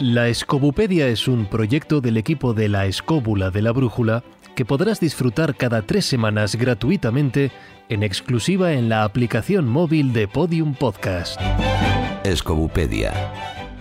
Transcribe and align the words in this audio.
La 0.00 0.28
Escobupedia 0.28 1.08
es 1.08 1.26
un 1.26 1.46
proyecto 1.46 2.00
del 2.00 2.18
equipo 2.18 2.54
de 2.54 2.68
la 2.68 2.86
Escóbula 2.86 3.50
de 3.50 3.62
la 3.62 3.72
Brújula 3.72 4.22
que 4.54 4.64
podrás 4.64 5.00
disfrutar 5.00 5.56
cada 5.56 5.82
tres 5.82 6.04
semanas 6.04 6.54
gratuitamente 6.54 7.50
en 7.88 8.04
exclusiva 8.04 8.74
en 8.74 8.88
la 8.88 9.02
aplicación 9.02 9.66
móvil 9.66 10.12
de 10.12 10.28
Podium 10.28 10.74
Podcast. 10.74 11.40
Escobupedia. 12.22 13.12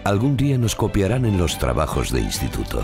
Algún 0.06 0.36
día 0.38 0.58
nos 0.58 0.76
copiarán 0.76 1.24
en 1.24 1.38
los 1.38 1.60
trabajos 1.60 2.12
de 2.12 2.22
instituto. 2.22 2.84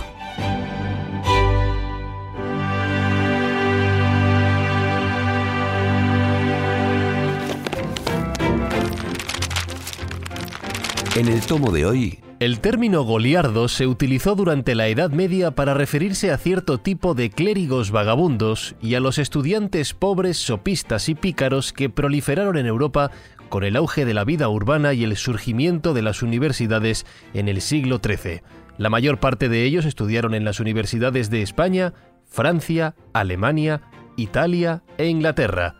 En 11.15 11.27
el 11.27 11.41
tomo 11.41 11.71
de 11.71 11.85
hoy, 11.87 12.19
El 12.43 12.59
término 12.59 13.03
goliardo 13.03 13.69
se 13.69 13.87
utilizó 13.87 14.35
durante 14.35 14.75
la 14.75 14.89
Edad 14.89 15.11
Media 15.11 15.51
para 15.51 15.73
referirse 15.73 16.29
a 16.29 16.37
cierto 16.37 16.77
tipo 16.77 17.13
de 17.13 17.29
clérigos 17.29 17.89
vagabundos 17.89 18.75
y 18.81 18.95
a 18.95 18.99
los 18.99 19.17
estudiantes 19.17 19.93
pobres, 19.93 20.39
sopistas 20.39 21.07
y 21.07 21.15
pícaros 21.15 21.71
que 21.71 21.89
proliferaron 21.89 22.57
en 22.57 22.65
Europa 22.65 23.11
con 23.47 23.63
el 23.63 23.77
auge 23.77 24.03
de 24.03 24.13
la 24.13 24.25
vida 24.25 24.49
urbana 24.49 24.93
y 24.93 25.05
el 25.05 25.15
surgimiento 25.15 25.93
de 25.93 26.01
las 26.01 26.21
universidades 26.21 27.05
en 27.33 27.47
el 27.47 27.61
siglo 27.61 28.01
XIII. 28.03 28.41
La 28.77 28.89
mayor 28.89 29.21
parte 29.21 29.47
de 29.47 29.63
ellos 29.63 29.85
estudiaron 29.85 30.33
en 30.33 30.43
las 30.43 30.59
universidades 30.59 31.29
de 31.29 31.43
España, 31.43 31.93
Francia, 32.25 32.93
Alemania, 33.13 33.83
Italia 34.17 34.83
e 34.97 35.07
Inglaterra. 35.07 35.75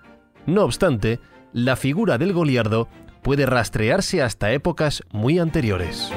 No 0.46 0.64
obstante, 0.64 1.20
la 1.52 1.76
figura 1.76 2.18
del 2.18 2.32
goliardo 2.32 2.88
puede 3.22 3.46
rastrearse 3.48 4.22
hasta 4.22 4.54
épocas 4.54 5.04
muy 5.12 5.40
anteriores. 5.40 6.10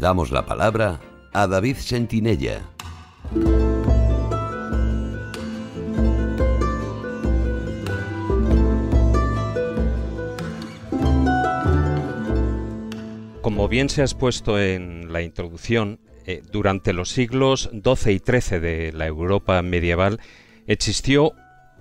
Damos 0.00 0.30
la 0.30 0.46
palabra 0.46 0.98
a 1.32 1.46
David 1.46 1.76
Sentinella. 1.76 2.62
Como 13.42 13.68
bien 13.68 13.90
se 13.90 14.00
ha 14.00 14.04
expuesto 14.04 14.58
en 14.58 15.12
la 15.12 15.20
introducción, 15.22 16.00
eh, 16.26 16.42
durante 16.50 16.92
los 16.94 17.10
siglos 17.10 17.70
XII 17.72 18.14
y 18.14 18.18
XIII 18.18 18.58
de 18.58 18.92
la 18.92 19.06
Europa 19.06 19.60
medieval 19.62 20.18
existió 20.66 21.34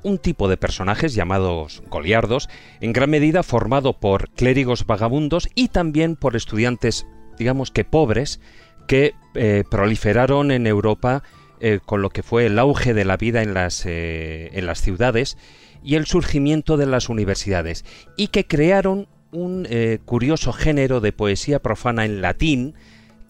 un 0.03 0.17
tipo 0.17 0.47
de 0.47 0.57
personajes 0.57 1.13
llamados 1.13 1.83
goliardos, 1.89 2.49
en 2.81 2.93
gran 2.93 3.09
medida 3.09 3.43
formado 3.43 3.99
por 3.99 4.29
clérigos 4.31 4.85
vagabundos 4.85 5.49
y 5.55 5.69
también 5.69 6.15
por 6.15 6.35
estudiantes, 6.35 7.05
digamos 7.39 7.71
que 7.71 7.85
pobres, 7.85 8.39
que 8.87 9.15
eh, 9.33 9.63
proliferaron 9.69 10.51
en 10.51 10.67
Europa 10.67 11.23
eh, 11.59 11.79
con 11.85 12.01
lo 12.01 12.09
que 12.09 12.21
fue 12.21 12.45
el 12.45 12.59
auge 12.59 12.93
de 12.93 13.05
la 13.05 13.17
vida 13.17 13.41
en 13.41 13.53
las, 13.53 13.85
eh, 13.85 14.49
en 14.53 14.65
las 14.65 14.81
ciudades 14.81 15.37
y 15.83 15.95
el 15.95 16.05
surgimiento 16.05 16.75
de 16.75 16.85
las 16.85 17.07
universidades, 17.07 17.85
y 18.17 18.27
que 18.27 18.45
crearon 18.45 19.07
un 19.31 19.67
curioso 20.05 20.51
género 20.51 21.01
de 21.01 21.13
poesía 21.13 21.59
profana 21.59 22.03
en 22.03 22.19
latín, 22.19 22.73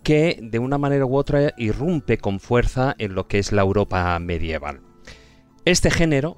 que 0.02 0.39
de 0.41 0.57
una 0.57 0.77
manera 0.77 1.05
u 1.05 1.15
otra 1.15 1.53
irrumpe 1.57 2.17
con 2.17 2.39
fuerza 2.39 2.95
en 2.97 3.13
lo 3.13 3.27
que 3.27 3.37
es 3.37 3.52
la 3.52 3.61
Europa 3.61 4.17
medieval. 4.17 4.80
Este 5.65 5.91
género 5.91 6.37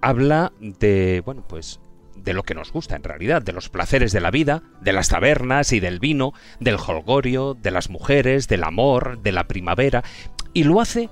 habla 0.00 0.52
de, 0.60 1.20
bueno, 1.26 1.44
pues 1.46 1.80
de 2.22 2.34
lo 2.34 2.42
que 2.42 2.54
nos 2.54 2.72
gusta 2.72 2.96
en 2.96 3.02
realidad, 3.02 3.42
de 3.42 3.52
los 3.52 3.68
placeres 3.68 4.12
de 4.12 4.20
la 4.20 4.30
vida, 4.30 4.62
de 4.80 4.92
las 4.92 5.08
tabernas 5.08 5.72
y 5.72 5.80
del 5.80 5.98
vino, 5.98 6.32
del 6.58 6.76
holgorio, 6.76 7.54
de 7.54 7.70
las 7.70 7.90
mujeres, 7.90 8.48
del 8.48 8.64
amor, 8.64 9.22
de 9.22 9.32
la 9.32 9.48
primavera, 9.48 10.04
y 10.52 10.64
lo 10.64 10.80
hace 10.80 11.08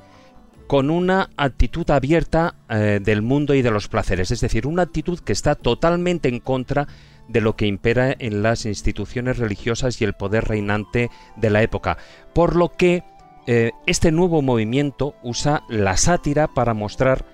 con 0.66 0.90
una 0.90 1.30
actitud 1.36 1.90
abierta 1.90 2.54
eh, 2.68 3.00
del 3.02 3.22
mundo 3.22 3.54
y 3.54 3.62
de 3.62 3.70
los 3.70 3.88
placeres, 3.88 4.30
es 4.30 4.40
decir, 4.40 4.66
una 4.66 4.82
actitud 4.82 5.18
que 5.18 5.32
está 5.32 5.54
totalmente 5.54 6.28
en 6.28 6.40
contra 6.40 6.86
de 7.26 7.40
lo 7.40 7.56
que 7.56 7.66
impera 7.66 8.14
en 8.18 8.42
las 8.42 8.66
instituciones 8.66 9.38
religiosas 9.38 10.00
y 10.00 10.04
el 10.04 10.12
poder 10.12 10.44
reinante 10.44 11.10
de 11.36 11.50
la 11.50 11.62
época, 11.62 11.96
por 12.34 12.54
lo 12.54 12.70
que 12.70 13.02
eh, 13.46 13.72
este 13.86 14.12
nuevo 14.12 14.42
movimiento 14.42 15.14
usa 15.22 15.62
la 15.70 15.96
sátira 15.96 16.48
para 16.48 16.74
mostrar 16.74 17.24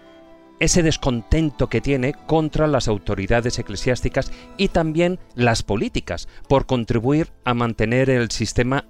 ese 0.60 0.82
descontento 0.82 1.68
que 1.68 1.80
tiene 1.80 2.14
contra 2.26 2.66
las 2.66 2.88
autoridades 2.88 3.58
eclesiásticas 3.58 4.30
y 4.56 4.68
también 4.68 5.18
las 5.34 5.62
políticas 5.62 6.28
por 6.48 6.66
contribuir 6.66 7.32
a 7.44 7.54
mantener 7.54 8.10
el 8.10 8.30
sistema 8.30 8.84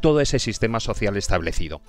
todo 0.00 0.20
ese 0.20 0.38
sistema 0.38 0.80
social 0.80 1.16
establecido. 1.16 1.80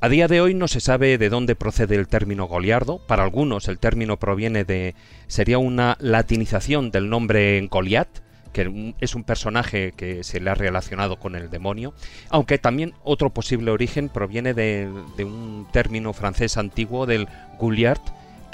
A 0.00 0.08
día 0.08 0.28
de 0.28 0.42
hoy 0.42 0.52
no 0.52 0.68
se 0.68 0.80
sabe 0.80 1.16
de 1.16 1.30
dónde 1.30 1.56
procede 1.56 1.94
el 1.94 2.08
término 2.08 2.44
goliardo. 2.46 2.98
Para 3.06 3.22
algunos 3.22 3.68
el 3.68 3.78
término 3.78 4.18
proviene 4.18 4.64
de 4.64 4.94
sería 5.28 5.56
una 5.56 5.96
latinización 5.98 6.90
del 6.90 7.08
nombre 7.08 7.66
Goliat, 7.70 8.08
que 8.52 8.94
es 9.00 9.14
un 9.14 9.24
personaje 9.24 9.92
que 9.96 10.22
se 10.22 10.40
le 10.40 10.50
ha 10.50 10.54
relacionado 10.54 11.18
con 11.18 11.36
el 11.36 11.48
demonio, 11.50 11.94
aunque 12.28 12.58
también 12.58 12.92
otro 13.02 13.30
posible 13.30 13.70
origen 13.70 14.10
proviene 14.10 14.52
de, 14.52 14.90
de 15.16 15.24
un 15.24 15.66
término 15.72 16.12
francés 16.12 16.58
antiguo 16.58 17.06
del 17.06 17.26
Gouliard, 17.58 18.00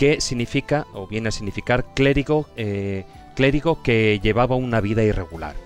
que 0.01 0.23
significa, 0.23 0.87
o 0.95 1.07
viene 1.07 1.29
a 1.29 1.31
significar, 1.31 1.93
clérigo, 1.93 2.49
eh, 2.57 3.05
clérigo 3.37 3.83
que 3.83 4.19
llevaba 4.23 4.57
una 4.57 4.81
vida 4.81 5.03
irregular. 5.03 5.57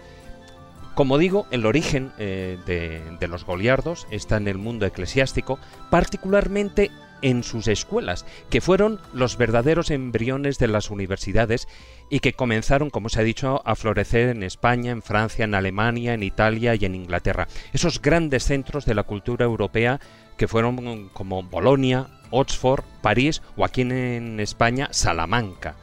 Como 0.97 1.19
digo, 1.19 1.47
el 1.53 1.65
origen 1.67 2.11
eh, 2.19 2.59
de, 2.67 3.01
de 3.21 3.29
los 3.29 3.47
goliardos 3.47 4.09
está 4.11 4.37
en 4.37 4.49
el 4.49 4.59
mundo 4.59 4.87
eclesiástico, 4.87 5.61
particularmente 5.89 6.91
en 7.23 7.45
sus 7.45 7.69
escuelas, 7.69 8.27
que 8.51 8.61
fueron 8.61 9.01
los 9.13 9.37
verdaderos 9.37 9.93
embriones 9.93 10.59
de 10.59 10.67
las 10.67 10.91
universidades 10.91 11.69
y 12.11 12.19
que 12.19 12.33
comenzaron, 12.33 12.91
como 12.91 13.11
se 13.11 13.21
ha 13.21 13.23
dicho, 13.23 13.63
a 13.65 13.77
florecer 13.77 14.31
en 14.31 14.43
España, 14.43 14.91
en 14.91 15.03
Francia, 15.03 15.45
en 15.45 15.55
Alemania, 15.55 16.13
en 16.13 16.25
Italia 16.25 16.75
y 16.75 16.85
en 16.85 16.97
Inglaterra. 16.97 17.47
Esos 17.73 18.03
grandes 18.03 18.43
centros 18.43 18.85
de 18.85 18.97
la 18.97 19.05
cultura 19.05 19.45
europea 19.45 20.01
que 20.37 20.49
fueron 20.49 21.09
como 21.11 21.45
Bolonia, 21.45 22.09
Oxford, 22.31 22.85
París 23.03 23.43
o 23.57 23.65
aquí 23.65 23.83
en 23.83 24.41
España, 24.41 24.89
Salamanca. 24.91 25.77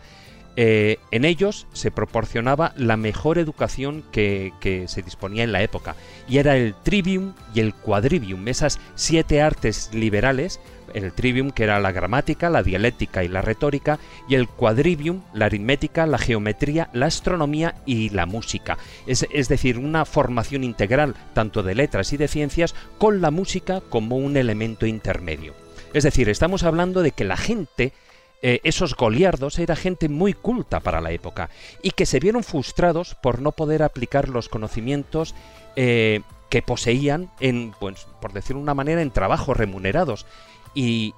Eh, 0.57 0.97
en 1.12 1.24
ellos 1.24 1.66
se 1.72 1.91
proporcionaba 1.91 2.74
la 2.75 2.97
mejor 2.97 3.38
educación 3.38 4.03
que, 4.12 4.52
se 4.88 5.02
disponía 5.02 5.44
en 5.44 5.53
la 5.53 5.63
época, 5.63 5.96
y 6.28 6.40
era 6.40 6.57
el 6.57 6.75
trivium 6.84 7.34
y 7.56 7.62
el 7.62 7.74
quadrivium, 7.74 8.47
esas 8.47 8.79
siete 8.96 9.41
artes 9.41 9.90
liberales, 9.94 10.59
el 10.94 11.13
trivium 11.13 11.52
que 11.52 11.63
era 11.63 11.79
la 11.79 11.94
gramática, 11.94 12.50
la 12.50 12.63
dialéctica 12.63 13.23
y 13.23 13.29
la 13.29 13.41
retórica, 13.41 13.97
y 14.28 14.35
el 14.35 14.50
quadrivium, 14.50 15.22
la 15.34 15.46
aritmética, 15.46 16.06
la 16.06 16.18
geometría, 16.18 16.90
la 16.91 17.06
astronomía 17.06 17.75
y 17.85 18.09
la 18.09 18.25
música. 18.25 18.78
Es 19.08 19.47
decir, 19.47 19.78
una 19.78 20.03
formación 20.03 20.66
integral 20.66 21.16
tanto 21.34 21.63
de 21.63 21.75
letras 21.75 22.12
y 22.12 22.18
de 22.18 22.28
ciencias 22.28 22.75
con 22.97 23.22
la 23.22 23.31
música 23.31 23.81
como 23.90 24.18
un 24.18 24.35
elemento 24.35 24.85
intermedio. 24.85 25.53
Es 25.94 26.03
decir, 26.03 26.29
estamos 26.29 26.63
hablando 26.63 27.02
de 27.02 27.12
que 27.12 27.25
la 27.25 27.38
gente, 27.38 27.94
eh, 28.41 28.59
esos 28.63 28.96
goliardos, 28.96 29.59
era 29.59 29.75
gente 29.75 30.07
muy 30.09 30.34
culta 30.34 30.79
para 30.79 31.02
la 31.02 31.12
época 31.12 31.50
y 31.81 31.91
que 31.91 32.06
se 32.06 32.19
vieron 32.19 32.44
frustrados 32.44 33.16
por 33.16 33.41
no 33.41 33.52
poder 33.52 33.84
aplicar 33.84 34.29
los 34.29 34.47
conocimientos 34.47 35.35
eh, 35.75 36.22
que 36.50 36.62
poseían 36.62 37.29
en, 37.40 37.74
pues, 37.79 38.07
por 38.22 38.34
decirlo 38.34 38.59
de 38.59 38.63
una 38.63 38.74
manera, 38.74 39.02
en 39.02 39.12
trabajos 39.12 39.57
remunerados. 39.57 40.25
Y, 40.74 41.13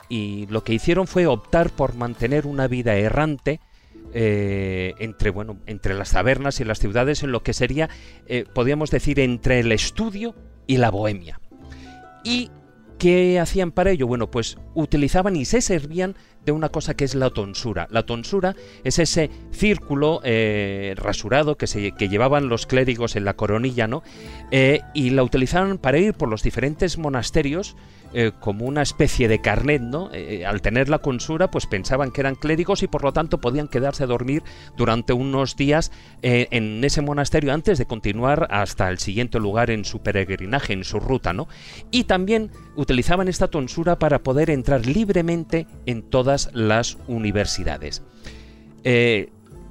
lo 0.50 0.64
que 0.64 0.74
hicieron 0.74 1.06
fue 1.06 1.28
optar 1.28 1.70
por 1.70 1.94
mantener 1.94 2.48
una 2.48 2.68
vida 2.68 2.96
errante 2.96 3.60
eh, 4.12 4.96
entre, 4.98 5.30
bueno, 5.30 5.58
entre 5.68 5.94
las 5.94 6.12
tabernas 6.12 6.60
y 6.60 6.64
las 6.64 6.80
ciudades, 6.80 7.22
en 7.22 7.32
lo 7.32 7.44
que 7.44 7.54
sería, 7.54 7.88
podríamos 8.56 8.90
decir, 8.90 9.20
entre 9.20 9.60
el 9.60 9.72
estudio 9.72 10.34
y 10.66 10.78
la 10.78 10.90
bohemia. 10.90 11.40
Y 12.24 12.50
¿Qué 12.98 13.40
hacían 13.40 13.72
para 13.72 13.92
ello? 13.92 14.08
Bueno, 14.08 14.32
pues 14.32 14.58
utilizaban 14.76 15.36
y 15.36 15.46
se 15.46 15.62
servían 15.62 16.16
de 16.46 16.52
una 16.52 16.70
cosa 16.70 16.96
que 16.96 17.06
es 17.06 17.16
la 17.16 17.30
tonsura. 17.30 17.88
La 17.92 18.06
tonsura 18.06 18.56
es 18.84 19.00
ese 19.00 19.30
círculo 19.52 20.22
eh, 20.24 20.94
rasurado 20.98 21.58
que, 21.58 21.68
se, 21.68 21.92
que, 21.94 22.10
llevaban 22.10 22.50
los 22.50 22.66
clérigos 22.66 23.16
en 23.16 23.26
la 23.26 23.36
coronilla, 23.36 23.88
¿no? 23.88 24.04
Eh, 24.52 24.82
y 24.94 25.12
la 25.12 25.24
utilizaban 25.24 25.78
para 25.78 25.98
ir 25.98 26.14
por 26.14 26.30
los 26.30 26.44
diferentes 26.44 26.98
monasterios 26.98 27.76
eh, 28.14 28.32
como 28.40 28.66
una 28.66 28.82
especie 28.82 29.28
de 29.28 29.42
carnet, 29.42 29.82
¿no? 29.82 30.10
Eh, 30.14 30.46
al 30.46 30.62
tener 30.62 30.88
la 30.88 31.00
consura, 31.00 31.50
pues 31.50 31.66
pensaban 31.66 32.12
que 32.12 32.22
eran 32.22 32.36
clérigos 32.36 32.84
y 32.84 32.88
por 32.88 33.04
lo 33.04 33.12
tanto 33.12 33.40
podían 33.40 33.68
quedarse 33.68 34.04
a 34.04 34.08
dormir 34.08 34.44
durante 34.78 35.14
unos 35.14 35.56
días 35.56 35.92
eh, 36.22 36.48
en 36.52 36.84
ese 36.84 37.02
monasterio 37.02 37.54
antes 37.54 37.78
de 37.78 37.86
continuar 37.86 38.48
hasta 38.52 38.90
el 38.90 39.00
siguiente 39.00 39.40
lugar 39.40 39.72
en 39.72 39.84
su 39.84 40.00
peregrinaje, 40.00 40.74
en 40.74 40.84
su 40.84 41.00
ruta, 41.00 41.34
¿no? 41.34 41.48
Y 41.90 42.04
también 42.04 42.52
utilizaban 42.76 43.28
esta 43.28 43.48
tonsura 43.48 43.98
para 43.98 44.20
poder 44.22 44.50
entrar 44.50 44.86
libremente 44.86 45.66
en 45.86 46.04
todas 46.04 46.50
las 46.54 46.98
universidades. 47.08 48.04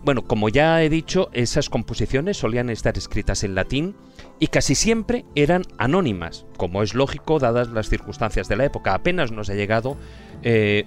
Bueno, 0.05 0.23
como 0.23 0.49
ya 0.49 0.83
he 0.83 0.89
dicho, 0.89 1.31
esas 1.33 1.71
composiciones 1.71 2.37
solían 2.37 2.71
estar 2.71 2.99
escritas 2.99 3.45
en 3.45 3.55
latín 3.55 3.95
y 4.41 4.49
casi 4.49 4.75
siempre 4.75 5.25
eran 5.37 5.63
anónimas, 5.79 6.47
como 6.57 6.83
es 6.83 6.95
lógico 6.95 7.39
dadas 7.39 7.69
las 7.69 7.89
circunstancias 7.89 8.49
de 8.49 8.57
la 8.57 8.65
época. 8.65 8.95
Apenas 8.95 9.31
nos 9.31 9.49
ha 9.51 9.55
llegado 9.55 9.97
eh, 10.43 10.85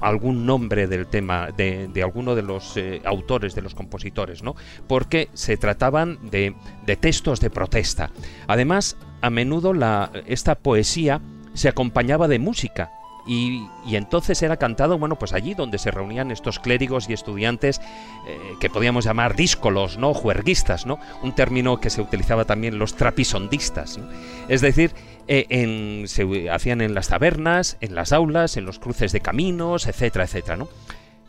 algún 0.00 0.46
nombre 0.46 0.88
del 0.88 1.06
tema 1.06 1.50
de, 1.56 1.88
alguno 2.02 2.34
de 2.34 2.42
los 2.42 2.76
eh, 2.76 3.00
autores, 3.04 3.54
de 3.54 3.62
los 3.62 3.76
compositores, 3.76 4.42
¿no? 4.42 4.56
Porque 4.88 5.28
se 5.34 5.56
trataban 5.56 6.18
de, 6.30 6.56
textos 7.00 7.40
de 7.40 7.50
protesta. 7.50 8.10
Además, 8.48 8.96
a 9.20 9.30
menudo 9.30 9.72
la, 9.74 10.10
esta 10.26 10.56
poesía 10.56 11.20
se 11.54 11.68
acompañaba 11.68 12.26
de 12.26 12.40
música, 12.40 12.90
y, 13.28 13.68
entonces 13.90 14.42
era 14.42 14.56
cantado, 14.56 14.98
bueno, 14.98 15.16
pues 15.16 15.34
allí 15.34 15.52
donde 15.52 15.76
se 15.76 15.90
reunían 15.90 16.30
estos 16.30 16.58
clérigos 16.58 17.10
y 17.10 17.12
estudiantes 17.12 17.80
eh, 18.26 18.38
que 18.58 18.70
podíamos 18.70 19.04
llamar 19.04 19.36
díscolos, 19.36 19.98
¿no? 19.98 20.14
Juerguistas, 20.14 20.86
¿no? 20.86 20.98
Un 21.22 21.34
término 21.34 21.78
que 21.78 21.90
se 21.90 22.00
utilizaba 22.00 22.46
también 22.46 22.78
los 22.78 22.94
trapisondistas, 22.94 24.00
Es 24.48 24.62
decir, 24.62 24.92
eh, 25.26 26.04
se 26.06 26.50
hacían 26.50 26.80
en 26.80 26.94
las 26.94 27.08
tabernas, 27.08 27.76
en 27.82 27.94
las 27.94 28.12
aulas, 28.12 28.56
en 28.56 28.64
los 28.64 28.78
cruces 28.78 29.12
de 29.12 29.20
caminos, 29.20 29.86
etcétera, 29.86 30.24
etcétera, 30.24 30.56
¿no? 30.56 30.68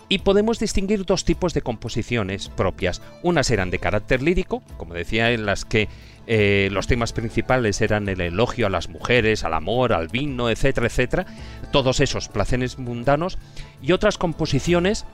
Y 0.07 0.19
podemos 0.19 0.57
distinguir 0.57 1.05
dos 1.05 1.25
tipos 1.25 1.53
de 1.53 1.61
composiciones 1.61 2.49
propias. 2.49 3.01
Unas 3.21 3.51
eran 3.51 3.69
de 3.71 3.77
carácter 3.77 4.23
lírico, 4.23 4.63
como 4.77 4.95
decía, 4.95 5.31
en 5.31 5.45
las 5.45 5.65
que 5.65 5.87
eh, 6.31 6.69
los 6.71 6.85
temas 6.85 7.11
principales 7.11 7.81
eran 7.81 8.07
el 8.07 8.21
elogio 8.21 8.67
a 8.67 8.69
las 8.69 8.87
mujeres, 8.87 9.43
al 9.43 9.55
amor, 9.55 9.93
al 9.93 10.09
vino, 10.09 10.51
etcétera, 10.51 10.85
etcétera. 10.85 11.25
Todos 11.71 11.99
esos 11.99 12.27
placeres 12.27 12.79
mundanos. 12.79 13.37
Y 13.81 13.91
otras 13.91 14.17
composiciones 14.17 15.05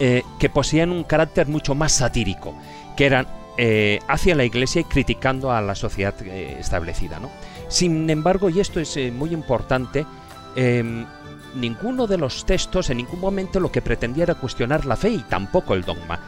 eh, 0.00 0.22
que 0.38 0.48
poseían 0.48 0.90
un 0.90 1.02
carácter 1.02 1.48
mucho 1.48 1.74
más 1.74 1.92
satírico, 1.92 2.54
que 2.96 3.06
eran 3.06 3.26
eh, 3.56 3.98
hacia 4.06 4.36
la 4.36 4.44
iglesia 4.44 4.82
y 4.82 4.84
criticando 4.84 5.50
a 5.50 5.60
la 5.60 5.74
sociedad 5.74 6.14
establecida. 6.22 7.18
Sin 7.68 8.08
embargo, 8.08 8.48
y 8.48 8.60
esto 8.60 8.78
es 8.78 8.96
muy 9.12 9.32
importante, 9.32 10.06
em, 10.54 11.04
ninguno 11.56 12.06
de 12.06 12.18
los 12.18 12.46
textos 12.46 12.90
en 12.90 12.98
ningún 12.98 13.18
momento 13.18 13.58
lo 13.58 13.72
que 13.72 13.82
pretendía 13.82 14.22
era 14.24 14.34
cuestionar 14.36 14.86
la 14.86 14.94
fe 14.94 15.10
y 15.10 15.18
tampoco 15.18 15.74
el 15.74 15.82
dogma. 15.82 16.20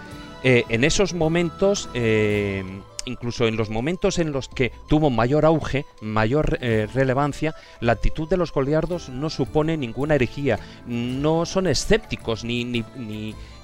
en 0.42 0.84
esos 0.84 1.12
momentos 1.12 1.90
em, 1.92 2.80
incluso 3.04 3.46
en 3.46 3.56
los 3.56 3.70
momentos 3.70 4.18
en 4.18 4.32
los 4.32 4.48
que 4.48 4.72
tuvo 4.88 5.10
mayor 5.10 5.44
auge, 5.44 5.86
mayor 6.00 6.58
eh, 6.60 6.88
relevancia, 6.92 7.54
la 7.80 7.92
actitud 7.92 8.28
de 8.28 8.36
los 8.36 8.52
goliardos 8.52 9.08
no 9.08 9.30
supone 9.30 9.76
ninguna 9.76 10.14
herejía, 10.14 10.58
no 10.86 11.46
son 11.46 11.66
escépticos 11.66 12.44
ni, 12.44 12.64
ni, 12.64 12.84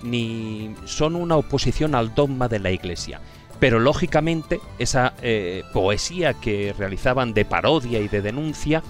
ni, 0.02 0.74
son 0.84 1.16
una 1.16 1.36
oposición 1.36 1.94
al 1.94 2.14
dogma 2.14 2.48
de 2.48 2.58
la 2.58 2.70
Iglesia. 2.70 3.20
Pero 3.58 3.78
lógicamente 3.80 4.60
esa 4.78 5.14
eh, 5.22 5.62
poesía 5.72 6.34
que 6.34 6.74
realizaban 6.76 7.32
de 7.32 7.46
parodia 7.46 8.00
y 8.00 8.08
de 8.08 8.20
denuncia, 8.20 8.82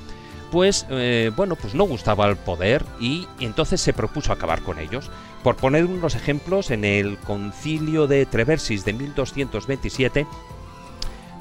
pues 0.51 0.87
eh, 0.91 1.31
bueno, 1.37 1.57
pues 1.57 1.75
no 1.75 1.85
gustaba 1.85 2.25
al 2.25 2.37
poder 2.37 2.85
y, 3.01 3.27
y 3.39 3.45
entonces 3.45 3.81
se 3.81 3.93
propuso 3.93 4.33
acabar 4.33 4.63
con 4.63 4.79
ellos. 4.79 5.11
Por 5.47 5.55
poner 5.55 5.85
unos 5.85 6.17
ejemplos, 6.17 6.73
en 6.73 6.85
el 6.85 7.19
concilio 7.19 8.09
de 8.09 8.27
Treversis 8.27 8.85
de 8.85 8.93
1227, 8.93 10.27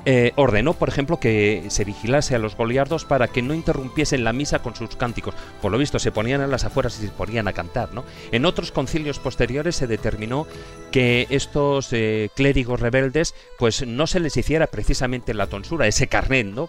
eh, 0.05 0.31
ordenó, 0.35 0.73
por 0.73 0.89
ejemplo, 0.89 1.19
que 1.19 1.65
se 1.69 1.85
vigilase 1.85 2.35
a 2.35 2.37
los 2.37 2.55
goliardos 2.55 3.03
para 3.03 3.27
que 3.27 3.41
no 3.41 3.55
interrumpiesen 3.55 4.23
la 4.23 4.31
misa 4.31 4.59
con 4.59 4.75
sus 4.75 4.95
cánticos. 4.95 5.33
Por 5.59 5.71
lo 5.71 5.79
visto, 5.79 5.97
se 5.97 6.11
ponían 6.11 6.41
a 6.41 6.45
las 6.47 6.65
afueras 6.65 6.99
y 6.99 7.07
se 7.07 7.11
ponían 7.11 7.47
a 7.47 7.53
cantar. 7.53 7.95
¿no? 7.95 8.05
En 8.31 8.45
otros 8.45 8.71
concilios 8.71 9.17
posteriores 9.17 9.75
se 9.75 9.87
determinó 9.87 10.45
que 10.91 11.25
estos 11.31 11.91
eh, 11.91 12.29
clérigos 12.35 12.81
rebeldes, 12.81 13.33
pues 13.57 13.87
no 13.87 14.05
se 14.05 14.19
les 14.19 14.37
hiciera 14.37 14.67
precisamente 14.67 15.33
la 15.33 15.47
tonsura, 15.47 15.87
ese 15.87 16.05
carnet, 16.05 16.45
¿no? 16.45 16.67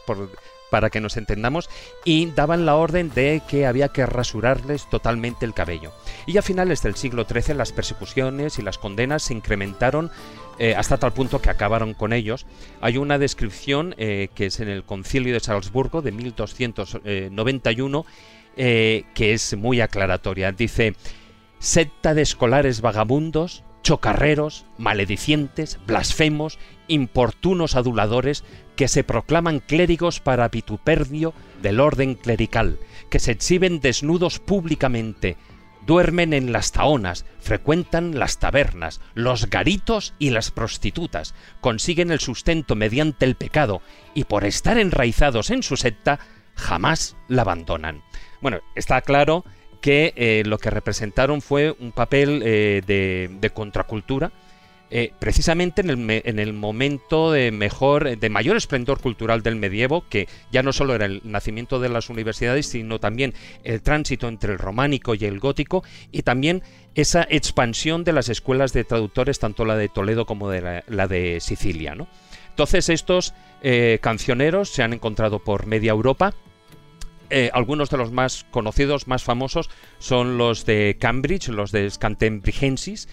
Para 0.70 0.90
que 0.90 1.00
nos 1.00 1.16
entendamos, 1.16 1.68
y 2.04 2.26
daban 2.26 2.66
la 2.66 2.76
orden 2.76 3.10
de 3.14 3.42
que 3.48 3.66
había 3.66 3.88
que 3.88 4.06
rasurarles 4.06 4.88
totalmente 4.90 5.46
el 5.46 5.54
cabello. 5.54 5.92
Y 6.26 6.38
a 6.38 6.42
finales 6.42 6.82
del 6.82 6.96
siglo 6.96 7.24
XIII 7.24 7.54
las 7.54 7.72
persecuciones 7.72 8.58
y 8.58 8.62
las 8.62 8.78
condenas 8.78 9.22
se 9.24 9.34
incrementaron 9.34 10.10
eh, 10.58 10.74
hasta 10.74 10.96
tal 10.96 11.12
punto 11.12 11.40
que 11.40 11.50
acabaron 11.50 11.94
con 11.94 12.12
ellos. 12.12 12.46
Hay 12.80 12.96
una 12.96 13.18
descripción 13.18 13.94
eh, 13.98 14.28
que 14.34 14.46
es 14.46 14.60
en 14.60 14.68
el 14.68 14.84
concilio 14.84 15.34
de 15.34 15.40
Salzburgo 15.40 16.02
de 16.02 16.12
1291 16.12 18.06
eh, 18.58 19.04
que 19.14 19.34
es 19.34 19.54
muy 19.54 19.82
aclaratoria. 19.82 20.50
Dice, 20.50 20.94
secta 21.58 22.14
de 22.14 22.22
escolares 22.22 22.80
vagabundos, 22.80 23.62
chocarreros, 23.86 24.64
maledicientes, 24.78 25.78
blasfemos, 25.86 26.58
importunos 26.88 27.76
aduladores, 27.76 28.42
que 28.74 28.88
se 28.88 29.04
proclaman 29.04 29.60
clérigos 29.60 30.18
para 30.18 30.48
vituperio 30.48 31.32
del 31.62 31.78
orden 31.78 32.16
clerical, 32.16 32.80
que 33.10 33.20
se 33.20 33.30
exhiben 33.30 33.78
desnudos 33.78 34.40
públicamente, 34.40 35.36
duermen 35.86 36.32
en 36.32 36.50
las 36.50 36.72
taonas, 36.72 37.26
frecuentan 37.38 38.18
las 38.18 38.40
tabernas, 38.40 39.00
los 39.14 39.48
garitos 39.50 40.14
y 40.18 40.30
las 40.30 40.50
prostitutas, 40.50 41.36
consiguen 41.60 42.10
el 42.10 42.18
sustento 42.18 42.74
mediante 42.74 43.24
el 43.24 43.36
pecado 43.36 43.82
y 44.14 44.24
por 44.24 44.44
estar 44.44 44.78
enraizados 44.78 45.50
en 45.50 45.62
su 45.62 45.76
secta 45.76 46.18
jamás 46.56 47.16
la 47.28 47.42
abandonan. 47.42 48.02
Bueno, 48.40 48.62
está 48.74 49.00
claro 49.02 49.44
que 49.86 50.12
eh, 50.16 50.42
lo 50.44 50.58
que 50.58 50.68
representaron 50.68 51.40
fue 51.40 51.76
un 51.78 51.92
papel 51.92 52.42
eh, 52.44 52.82
de 52.84 53.50
contracultura, 53.50 54.32
eh, 54.90 55.12
precisamente 55.20 55.80
en 55.80 55.90
el, 55.90 56.22
en 56.24 56.40
el, 56.40 56.52
momento 56.54 57.30
de 57.30 57.52
mejor, 57.52 58.18
de 58.18 58.28
mayor 58.28 58.56
esplendor 58.56 59.00
cultural 59.00 59.44
del 59.44 59.54
medievo, 59.54 60.04
que 60.08 60.26
ya 60.50 60.64
no 60.64 60.72
solo 60.72 60.96
era 60.96 61.06
el 61.06 61.20
nacimiento 61.22 61.78
de 61.78 61.88
las 61.88 62.10
universidades, 62.10 62.66
sino 62.66 62.98
también 62.98 63.32
el 63.62 63.80
tránsito 63.80 64.26
entre 64.26 64.54
el 64.54 64.58
románico 64.58 65.14
y 65.14 65.24
el 65.24 65.38
gótico, 65.38 65.84
y 66.10 66.22
también 66.22 66.64
esa 66.96 67.24
expansión 67.30 68.02
de 68.02 68.12
las 68.12 68.28
escuelas 68.28 68.72
de 68.72 68.82
traductores, 68.82 69.38
tanto 69.38 69.64
la 69.64 69.76
de 69.76 69.88
Toledo 69.88 70.26
como 70.26 70.50
de 70.50 70.82
la, 70.88 71.06
de 71.06 71.38
Sicilia. 71.38 71.94
¿no? 71.94 72.08
Entonces 72.48 72.88
estos 72.88 73.34
cancioneros 74.00 74.68
se 74.68 74.82
han 74.82 74.94
encontrado 74.94 75.38
por 75.38 75.66
media 75.66 75.92
Europa, 75.92 76.34
eh, 77.30 77.50
algunos 77.52 77.90
de 77.90 77.98
los 77.98 78.12
más 78.12 78.44
conocidos, 78.50 79.08
más 79.08 79.24
famosos, 79.24 79.70
son 79.98 80.38
los 80.38 80.66
de 80.66 80.96
Cambridge, 81.00 81.48
los 81.48 81.72
de 81.72 81.88
Scantembrigensis, 81.90 83.08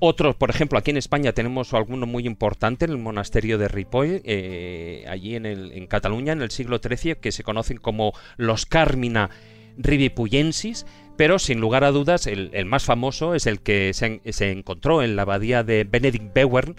otros, 0.00 0.36
por 0.36 0.50
ejemplo, 0.50 0.78
aquí 0.78 0.92
en 0.92 0.96
España 0.96 1.32
tenemos 1.32 1.74
alguno 1.74 2.06
muy 2.06 2.24
importante 2.24 2.84
en 2.84 2.92
el 2.92 2.98
monasterio 2.98 3.58
de 3.58 3.66
Ripoll, 3.66 4.22
eh, 4.24 5.04
allí 5.08 5.34
en, 5.34 5.86
Cataluña, 5.88 6.32
en 6.32 6.42
el 6.42 6.52
siglo 6.52 6.78
XIII, 6.78 7.16
que 7.16 7.32
se 7.32 7.42
conocen 7.42 7.78
como 7.78 8.12
los 8.36 8.64
Carmina 8.64 9.30
Rivipuyensis, 9.76 10.86
pero 11.16 11.40
sin 11.40 11.60
lugar 11.60 11.82
a 11.82 11.90
dudas 11.90 12.28
el, 12.28 12.64
más 12.66 12.84
famoso 12.84 13.34
es 13.34 13.46
el 13.46 13.60
que 13.60 13.92
se, 13.92 14.50
encontró 14.50 15.02
en 15.02 15.16
la 15.16 15.22
abadía 15.22 15.64
de 15.64 15.82
Benedict 15.82 16.32
Beuern 16.32 16.76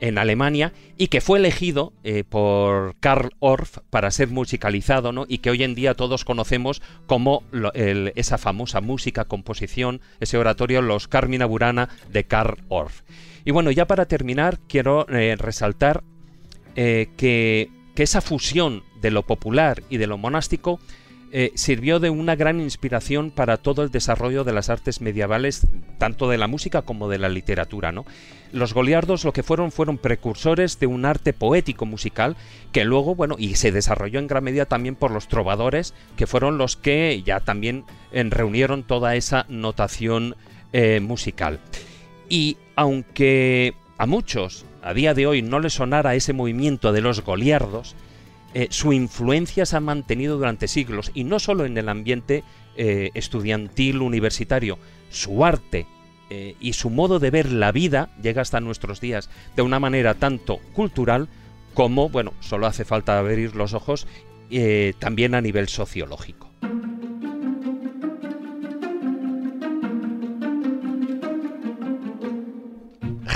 en 0.00 0.18
Alemania 0.18 0.72
y 0.96 1.08
que 1.08 1.20
fue 1.20 1.38
elegido 1.38 1.92
eh, 2.04 2.24
por 2.28 2.96
Karl 3.00 3.30
Orff 3.38 3.78
para 3.90 4.10
ser 4.10 4.28
musicalizado 4.28 5.12
¿no? 5.12 5.24
y 5.28 5.38
que 5.38 5.50
hoy 5.50 5.62
en 5.62 5.74
día 5.74 5.94
todos 5.94 6.24
conocemos 6.24 6.82
como 7.06 7.42
esa 8.14 8.38
famosa 8.38 8.80
música, 8.80 9.24
composición, 9.24 10.00
ese 10.20 10.38
oratorio 10.38 10.82
Los 10.82 11.08
Carmina 11.08 11.46
Burana 11.46 11.88
de 12.10 12.24
Karl 12.24 12.62
Orff. 12.68 13.02
Y 13.44 13.50
bueno, 13.50 13.70
ya 13.70 13.86
para 13.86 14.06
terminar 14.06 14.58
quiero 14.68 15.08
eh, 15.08 15.36
resaltar 15.38 16.02
eh, 16.76 17.08
que, 17.16 17.70
que 17.94 18.02
esa 18.02 18.20
fusión 18.20 18.82
de 19.00 19.10
lo 19.10 19.24
popular 19.24 19.82
y 19.88 19.96
de 19.96 20.06
lo 20.06 20.18
monástico 20.18 20.80
eh, 21.30 21.52
sirvió 21.54 22.00
de 22.00 22.08
una 22.08 22.36
gran 22.36 22.60
inspiración 22.60 23.30
para 23.30 23.58
todo 23.58 23.82
el 23.82 23.90
desarrollo 23.90 24.44
de 24.44 24.52
las 24.52 24.70
artes 24.70 25.00
medievales, 25.00 25.66
tanto 25.98 26.28
de 26.28 26.38
la 26.38 26.46
música 26.46 26.82
como 26.82 27.08
de 27.08 27.18
la 27.18 27.28
literatura. 27.28 27.92
¿no? 27.92 28.06
Los 28.52 28.72
goliardos 28.72 29.24
lo 29.24 29.32
que 29.32 29.42
fueron 29.42 29.70
fueron 29.70 29.98
precursores 29.98 30.80
de 30.80 30.86
un 30.86 31.04
arte 31.04 31.34
poético 31.34 31.84
musical 31.84 32.36
que 32.72 32.84
luego, 32.84 33.14
bueno, 33.14 33.36
y 33.38 33.56
se 33.56 33.72
desarrolló 33.72 34.18
en 34.18 34.26
gran 34.26 34.44
medida 34.44 34.64
también 34.64 34.96
por 34.96 35.10
los 35.10 35.28
trovadores, 35.28 35.92
que 36.16 36.26
fueron 36.26 36.56
los 36.56 36.76
que 36.76 37.22
ya 37.24 37.40
también 37.40 37.84
eh, 38.12 38.24
reunieron 38.24 38.82
toda 38.82 39.14
esa 39.14 39.44
notación 39.48 40.34
eh, 40.72 41.00
musical. 41.00 41.60
Y 42.30 42.56
aunque 42.74 43.74
a 43.98 44.06
muchos 44.06 44.64
a 44.82 44.94
día 44.94 45.12
de 45.12 45.26
hoy 45.26 45.42
no 45.42 45.60
les 45.60 45.74
sonara 45.74 46.14
ese 46.14 46.32
movimiento 46.32 46.92
de 46.92 47.02
los 47.02 47.22
goliardos, 47.22 47.96
eh, 48.54 48.68
su 48.70 48.92
influencia 48.92 49.66
se 49.66 49.76
ha 49.76 49.80
mantenido 49.80 50.36
durante 50.36 50.68
siglos 50.68 51.10
y 51.14 51.24
no 51.24 51.38
solo 51.38 51.64
en 51.64 51.76
el 51.76 51.88
ambiente 51.88 52.44
eh, 52.76 53.10
estudiantil 53.14 54.00
universitario, 54.00 54.78
su 55.10 55.44
arte 55.44 55.86
eh, 56.30 56.54
y 56.60 56.72
su 56.72 56.90
modo 56.90 57.18
de 57.18 57.30
ver 57.30 57.52
la 57.52 57.72
vida 57.72 58.10
llega 58.22 58.42
hasta 58.42 58.60
nuestros 58.60 59.00
días 59.00 59.28
de 59.56 59.62
una 59.62 59.80
manera 59.80 60.14
tanto 60.14 60.58
cultural 60.72 61.28
como, 61.74 62.08
bueno, 62.08 62.32
solo 62.40 62.66
hace 62.66 62.84
falta 62.84 63.18
abrir 63.18 63.54
los 63.54 63.72
ojos, 63.74 64.06
también 64.98 65.34
a 65.34 65.42
nivel 65.42 65.68
sociológico. 65.68 66.50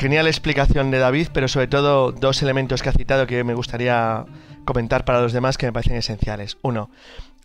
Genial 0.02 0.26
explicación 0.26 0.90
de 0.90 0.98
David, 0.98 1.28
pero 1.32 1.46
sobre 1.46 1.68
todo 1.68 2.10
dos 2.10 2.42
elementos 2.42 2.82
que 2.82 2.88
ha 2.88 2.92
citado 2.92 3.28
que 3.28 3.44
me 3.44 3.54
gustaría 3.54 4.26
comentar 4.64 5.04
para 5.04 5.20
los 5.20 5.32
demás 5.32 5.56
que 5.56 5.66
me 5.66 5.72
parecen 5.72 5.94
esenciales. 5.94 6.58
Uno, 6.60 6.90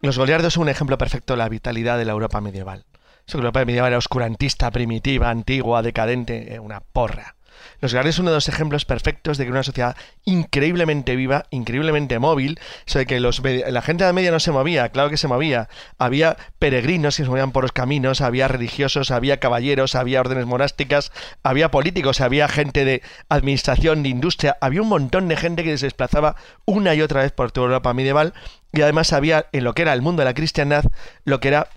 los 0.02 0.18
goliardos 0.18 0.56
son 0.56 0.64
un 0.64 0.70
ejemplo 0.70 0.98
perfecto 0.98 1.34
de 1.34 1.38
la 1.38 1.50
vitalidad 1.50 2.00
de 2.00 2.06
la 2.06 2.14
Europa 2.14 2.42
medieval. 2.42 2.86
Esa 3.28 3.38
Europa 3.38 3.64
medieval 3.64 3.90
era 3.90 4.00
oscurantista, 4.00 4.72
primitiva, 4.72 5.30
antigua, 5.30 5.84
decadente, 5.84 6.56
eh, 6.56 6.60
una 6.60 6.80
porra. 6.80 7.36
Los 7.82 7.94
Gales 7.94 8.16
es 8.16 8.20
uno 8.20 8.32
de 8.32 8.38
los 8.38 8.50
ejemplos 8.50 8.86
perfectos 8.86 9.38
de 9.38 9.46
que 9.46 9.52
una 9.52 9.64
sociedad 9.64 9.96
increíblemente 10.26 11.16
viva, 11.16 11.46
increíblemente 11.52 12.20
móvil, 12.20 12.60
de 12.94 13.06
que 13.06 13.20
los, 13.20 13.42
la 13.44 13.82
gente 13.82 14.04
de 14.04 14.10
la 14.10 14.14
media 14.14 14.32
no 14.32 14.40
se 14.40 14.52
movía, 14.52 14.90
claro 14.90 15.10
que 15.10 15.18
se 15.18 15.28
movía. 15.28 15.70
Había 15.98 16.38
peregrinos 16.60 17.18
que 17.18 17.24
se 17.24 17.30
movían 17.30 17.52
por 17.52 17.64
los 17.64 17.72
caminos, 17.72 18.22
había 18.22 18.48
religiosos, 18.48 19.12
había 19.12 19.40
caballeros, 19.40 19.96
había 19.96 20.22
órdenes 20.22 20.46
monásticas, 20.46 21.12
había 21.44 21.70
políticos, 21.72 22.22
había 22.22 22.48
gente 22.48 22.86
de 22.86 23.02
administración, 23.30 24.04
de 24.04 24.10
industria, 24.10 24.58
había 24.62 24.82
un 24.82 24.90
montón 24.90 25.28
de 25.28 25.38
gente 25.38 25.64
que 25.64 25.78
se 25.78 25.86
desplazaba 25.86 26.36
una 26.66 26.96
y 26.96 27.02
otra 27.02 27.22
vez 27.22 27.32
por 27.32 27.52
toda 27.52 27.68
Europa 27.68 27.94
medieval 27.94 28.34
y 28.74 28.82
además 28.82 29.14
había 29.14 29.48
en 29.52 29.64
lo 29.64 29.74
que 29.74 29.84
era 29.84 29.94
el 29.94 30.02
mundo 30.02 30.22
de 30.22 30.26
la 30.26 30.34
cristiandad 30.34 30.86
lo 31.24 31.40
que 31.40 31.48
era 31.48 31.68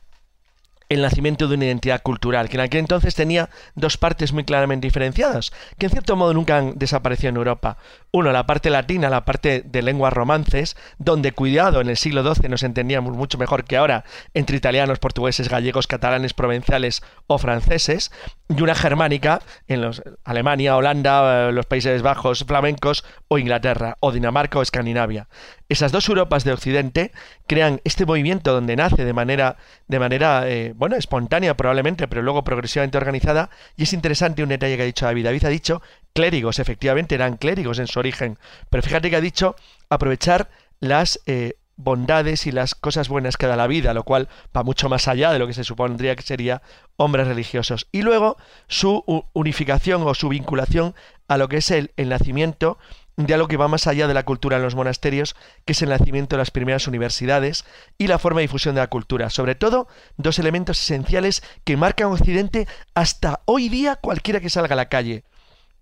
el 0.91 1.03
nacimiento 1.03 1.47
de 1.47 1.55
una 1.55 1.67
identidad 1.67 2.03
cultural, 2.03 2.49
que 2.49 2.57
en 2.57 2.63
aquel 2.63 2.81
entonces 2.81 3.15
tenía 3.15 3.49
dos 3.77 3.97
partes 3.97 4.33
muy 4.33 4.45
claramente 4.45 4.89
diferenciadas, 4.89 5.53
que 5.79 5.87
en 5.87 5.93
cierto 5.93 6.17
modo 6.17 6.35
nunca 6.35 6.59
han 6.59 6.75
desaparecido 6.77 7.31
en 7.31 7.37
Europa. 7.37 7.79
Uno, 8.11 8.33
la 8.33 8.45
parte 8.45 8.71
latina, 8.71 9.09
la 9.09 9.25
parte 9.25 9.63
de 9.65 9.83
lenguas 9.83 10.13
romances, 10.13 10.77
donde 10.99 11.31
cuidado, 11.31 11.81
en 11.81 11.89
el 11.89 11.97
siglo 11.97 12.23
XII 12.35 12.49
nos 12.49 12.65
entendíamos 12.65 13.17
mucho 13.17 13.39
mejor 13.39 13.65
que 13.65 13.77
ahora 13.77 14.05
entre 14.35 14.57
italianos, 14.57 14.99
portugueses, 14.99 15.49
gallegos, 15.49 15.87
catalanes, 15.87 16.35
provinciales 16.35 17.03
o 17.29 17.39
franceses, 17.39 18.11
y 18.49 18.61
una 18.61 18.75
germánica 18.75 19.43
en 19.69 19.83
los, 19.83 20.03
Alemania, 20.25 20.77
Holanda, 20.77 21.51
eh, 21.51 21.53
los 21.53 21.67
Países 21.67 22.03
Bajos, 22.03 22.45
flamencos 22.45 23.05
o 23.29 23.39
Inglaterra, 23.39 23.97
o 24.01 24.11
Dinamarca 24.11 24.59
o 24.59 24.63
Escandinavia. 24.63 25.29
Esas 25.69 25.93
dos 25.93 26.09
Europas 26.09 26.43
de 26.43 26.53
Occidente 26.53 27.13
crean 27.47 27.81
este 27.85 28.05
movimiento 28.05 28.53
donde 28.53 28.75
nace 28.75 29.05
de 29.05 29.13
manera, 29.13 29.57
de 29.87 30.01
manera 30.01 30.49
eh, 30.49 30.75
bueno, 30.81 30.97
espontánea 30.97 31.59
probablemente, 31.59 32.09
pero 32.09 32.23
luego 32.23 32.43
progresivamente 32.43 32.97
organizada, 32.97 33.51
y 33.77 33.83
es 33.83 33.93
interesante 33.93 34.43
un 34.43 34.49
detalle 34.49 34.79
que 34.79 34.83
ha 34.83 34.87
dicho 34.87 35.05
David. 35.05 35.27
David 35.27 35.45
ha 35.45 35.49
dicho 35.51 35.83
clérigos, 36.15 36.59
efectivamente 36.59 37.15
eran 37.15 37.37
clérigos 37.37 37.79
en 37.79 37.87
su 37.87 37.99
origen, 37.99 38.39
pero 38.71 38.83
fíjate 38.83 39.11
que 39.11 39.17
ha 39.17 39.21
dicho 39.21 39.57
aprovechar 39.91 40.49
las 40.81 41.21
eh, 41.27 41.57
bondades 41.77 42.47
y 42.47 42.51
las 42.51 42.75
cosas 42.75 43.11
buenas 43.11 43.37
que 43.37 43.47
da 43.47 43.57
la 43.57 43.67
vida, 43.67 43.93
lo 43.93 44.05
cual 44.05 44.31
va 44.57 44.63
mucho 44.63 44.89
más 44.89 45.07
allá 45.07 45.33
de 45.33 45.39
lo 45.39 45.47
que 45.47 45.53
se 45.53 45.65
supondría 45.65 46.17
que 46.17 46.23
sería 46.23 46.63
hombres 46.97 47.27
religiosos. 47.27 47.87
Y 47.93 48.01
luego 48.01 48.39
su 48.67 49.05
unificación 49.35 50.03
o 50.07 50.15
su 50.15 50.31
vinculación 50.31 50.95
a 51.29 51.37
lo 51.37 51.51
que 51.51 51.59
es 51.59 51.71
el, 51.71 51.93
el 51.99 52.09
nacimiento 52.09 52.79
de 53.27 53.35
algo 53.35 53.49
que 53.49 53.57
va 53.57 53.69
más 53.69 53.87
allá 53.87 54.07
de 54.07 54.15
la 54.15 54.25
cultura 54.25 54.57
en 54.57 54.63
los 54.63 54.75
monasterios, 54.75 55.37
que 55.65 55.73
es 55.73 55.83
el 55.83 55.91
nacimiento 55.91 56.37
de 56.37 56.39
las 56.39 56.51
primeras 56.51 56.87
universidades 56.87 57.65
y 57.99 58.07
la 58.07 58.19
forma 58.19 58.41
de 58.41 58.45
difusión 58.47 58.75
de 58.75 58.81
la 58.81 58.89
cultura. 58.89 59.31
Sobre 59.31 59.55
todo, 59.55 59.89
dos 60.17 60.39
elementos 60.39 60.81
esenciales 60.81 61.43
que 61.65 61.77
marcan 61.77 62.09
Occidente 62.09 62.67
hasta 62.95 63.43
hoy 63.47 63.69
día 63.69 63.97
cualquiera 63.97 64.41
que 64.41 64.51
salga 64.51 64.75
a 64.75 64.77
la 64.77 64.89
calle. 64.89 65.25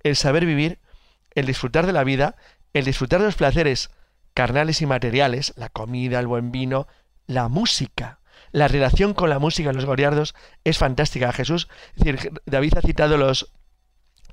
El 0.02 0.16
saber 0.16 0.46
vivir, 0.46 0.78
el 1.34 1.46
disfrutar 1.46 1.86
de 1.86 1.92
la 1.92 2.04
vida, 2.04 2.36
el 2.72 2.84
disfrutar 2.84 3.20
de 3.20 3.26
los 3.26 3.36
placeres 3.36 3.90
carnales 4.34 4.82
y 4.82 4.86
materiales, 4.86 5.52
la 5.56 5.68
comida, 5.68 6.20
el 6.20 6.26
buen 6.26 6.52
vino, 6.52 6.86
la 7.26 7.48
música. 7.48 8.20
La 8.52 8.68
relación 8.68 9.12
con 9.12 9.30
la 9.30 9.38
música 9.38 9.70
en 9.70 9.76
los 9.76 9.84
goriardos 9.84 10.34
es 10.64 10.78
fantástica. 10.78 11.32
Jesús, 11.32 11.68
es 11.96 12.04
decir, 12.04 12.32
David 12.46 12.74
ha 12.78 12.80
citado 12.80 13.16
los 13.16 13.52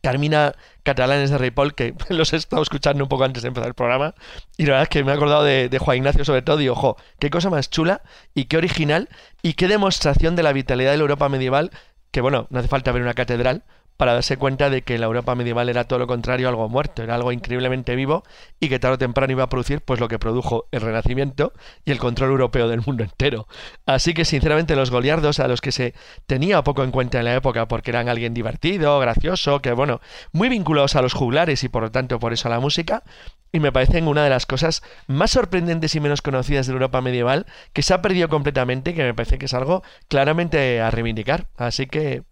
Carmina 0.06 0.54
catalanes 0.84 1.32
de 1.32 1.40
Ripoll, 1.40 1.74
que 1.74 1.96
los 2.10 2.32
he 2.32 2.36
estado 2.36 2.62
escuchando 2.62 3.04
un 3.04 3.10
poco 3.10 3.24
antes 3.24 3.42
de 3.42 3.48
empezar 3.48 3.70
el 3.70 3.74
programa, 3.74 4.14
y 4.56 4.66
la 4.68 4.74
verdad 4.74 4.84
es 4.84 4.90
que 4.90 5.04
me 5.04 5.12
he 5.12 5.16
acordado 5.16 5.44
de, 5.44 5.68
de 5.68 5.80
Juan 5.80 5.98
Ignacio 5.98 6.24
sobre 6.24 6.44
todo, 6.44 6.62
y 6.62 6.70
ojo, 6.70 6.96
qué 7.18 7.32
cosa 7.32 7.50
más 7.50 7.72
chula 7.72 8.04
y 8.36 8.46
qué 8.46 8.58
original, 8.58 9.10
y 9.42 9.54
qué 9.54 9.68
demostración 9.68 10.36
de 10.36 10.44
la 10.44 10.54
vitalidad 10.54 10.92
de 10.92 10.98
la 10.98 11.02
Europa 11.02 11.28
medieval, 11.28 11.72
que 12.12 12.22
bueno, 12.22 12.46
no 12.52 12.60
hace 12.60 12.68
falta 12.68 12.92
ver 12.92 13.02
una 13.02 13.16
catedral 13.16 13.64
para 13.98 14.14
darse 14.14 14.38
cuenta 14.38 14.70
de 14.70 14.82
que 14.82 14.98
la 14.98 15.06
Europa 15.06 15.36
medieval 15.36 15.70
era 15.70 15.86
todo 15.86 16.00
lo 16.00 16.08
contrario, 16.08 16.50
algo 16.50 16.68
muerto, 16.70 17.04
era 17.04 17.16
algo 17.16 17.32
increíblemente 17.32 17.96
vivo 17.96 18.24
y 18.60 18.70
que 18.70 18.80
tarde 18.80 18.96
o 18.96 18.98
temprano 18.98 19.32
iba 19.32 19.44
a 19.44 19.50
producir 19.50 19.82
pues 19.82 20.00
lo 20.00 20.08
que 20.08 20.20
produjo 20.20 20.68
el 20.72 20.82
Renacimiento 20.82 21.54
y 21.86 21.92
el 21.92 21.98
control 21.98 22.32
europeo 22.32 22.68
del 22.68 22.82
mundo 22.86 23.04
entero. 23.04 23.48
Así 23.86 24.14
que 24.14 24.26
sinceramente 24.26 24.76
los 24.76 24.92
goliardos 24.92 25.40
a 25.40 25.48
los 25.48 25.62
que 25.62 25.72
se 25.72 25.94
tenía 26.28 26.64
poco 26.64 26.84
en 26.84 26.92
cuenta 26.92 27.20
en 27.20 27.26
la 27.26 27.36
época 27.36 27.68
porque 27.68 27.92
eran 27.92 28.10
alguien 28.10 28.34
divertido, 28.34 29.00
gracioso, 29.00 29.62
que 29.62 29.72
bueno, 29.72 30.02
muy 30.32 30.50
vinculados 30.50 30.96
a 30.96 31.02
los 31.02 31.14
juglares 31.14 31.64
y 31.64 31.70
por 31.70 31.84
lo 31.84 31.92
tanto 31.92 32.20
por 32.20 32.34
eso 32.34 32.48
a 32.48 32.52
la 32.52 32.60
música, 32.60 33.04
y 33.52 33.60
me 33.62 33.72
parecen 33.72 34.08
una 34.10 34.24
de 34.24 34.30
las 34.30 34.46
cosas 34.46 34.84
más 35.08 35.32
sorprendentes 35.32 35.96
y 35.96 36.02
menos 36.02 36.22
conocidas 36.22 36.68
de 36.68 36.74
Europa 36.74 37.00
medieval 37.00 37.46
que 37.72 37.84
se 37.84 37.94
ha 37.94 38.02
perdido 38.02 38.28
completamente, 38.28 38.94
que 38.94 39.04
me 39.04 39.14
parece 39.14 39.38
que 39.38 39.46
es 39.46 39.54
algo 39.54 39.82
claramente 40.10 40.82
a 40.82 40.92
reivindicar. 40.92 41.48
Así 41.56 41.88
que 41.88 42.24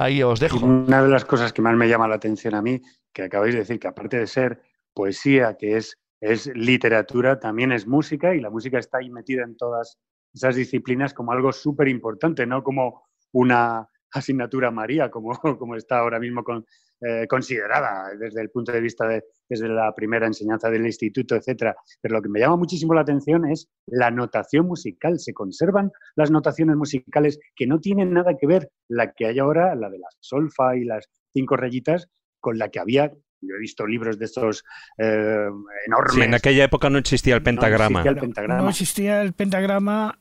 Ahí 0.00 0.22
os 0.22 0.40
dejo. 0.40 0.64
Una 0.64 1.02
de 1.02 1.10
las 1.10 1.26
cosas 1.26 1.52
que 1.52 1.60
más 1.60 1.76
me 1.76 1.86
llama 1.86 2.08
la 2.08 2.14
atención 2.14 2.54
a 2.54 2.62
mí, 2.62 2.80
que 3.12 3.24
acabáis 3.24 3.52
de 3.52 3.60
decir, 3.60 3.78
que 3.78 3.88
aparte 3.88 4.18
de 4.18 4.26
ser 4.26 4.62
poesía, 4.94 5.58
que 5.58 5.76
es, 5.76 5.98
es 6.20 6.46
literatura, 6.54 7.38
también 7.38 7.70
es 7.70 7.86
música 7.86 8.34
y 8.34 8.40
la 8.40 8.48
música 8.48 8.78
está 8.78 8.96
ahí 8.96 9.10
metida 9.10 9.44
en 9.44 9.58
todas 9.58 9.98
esas 10.32 10.56
disciplinas 10.56 11.12
como 11.12 11.32
algo 11.32 11.52
súper 11.52 11.88
importante, 11.88 12.46
no 12.46 12.62
como 12.62 13.02
una 13.32 13.90
asignatura 14.10 14.70
María, 14.70 15.10
como, 15.10 15.32
como 15.58 15.76
está 15.76 15.98
ahora 15.98 16.18
mismo 16.18 16.44
con, 16.44 16.64
eh, 17.00 17.26
considerada 17.28 18.14
desde 18.18 18.42
el 18.42 18.50
punto 18.50 18.72
de 18.72 18.80
vista 18.80 19.06
de 19.06 19.24
desde 19.50 19.68
la 19.68 19.92
primera 19.94 20.26
enseñanza 20.26 20.70
del 20.70 20.86
instituto, 20.86 21.34
etcétera. 21.34 21.74
Pero 22.00 22.14
lo 22.14 22.22
que 22.22 22.28
me 22.28 22.38
llama 22.38 22.56
muchísimo 22.56 22.94
la 22.94 23.00
atención 23.00 23.50
es 23.50 23.68
la 23.86 24.10
notación 24.10 24.66
musical. 24.66 25.18
Se 25.18 25.34
conservan 25.34 25.90
las 26.14 26.30
notaciones 26.30 26.76
musicales 26.76 27.40
que 27.56 27.66
no 27.66 27.80
tienen 27.80 28.12
nada 28.12 28.36
que 28.38 28.46
ver 28.46 28.70
la 28.88 29.12
que 29.12 29.26
hay 29.26 29.40
ahora, 29.40 29.74
la 29.74 29.90
de 29.90 29.98
la 29.98 30.06
solfa 30.20 30.76
y 30.76 30.84
las 30.84 31.08
cinco 31.32 31.56
rayitas, 31.56 32.08
con 32.38 32.58
la 32.58 32.68
que 32.68 32.78
había 32.78 33.12
yo 33.42 33.54
he 33.54 33.58
visto 33.58 33.86
libros 33.86 34.18
de 34.18 34.26
estos 34.26 34.64
eh, 34.98 35.48
enormes. 35.86 36.26
en 36.26 36.34
aquella 36.34 36.64
época 36.64 36.90
no 36.90 36.98
existía 36.98 37.34
el 37.34 37.42
pentagrama. 37.42 38.04
No 38.04 38.10
existía 38.10 38.10
el 38.10 38.20
pentagrama, 38.20 38.62
no 38.62 38.68
existía 38.68 39.22
el 39.22 39.32
pentagrama 39.32 40.18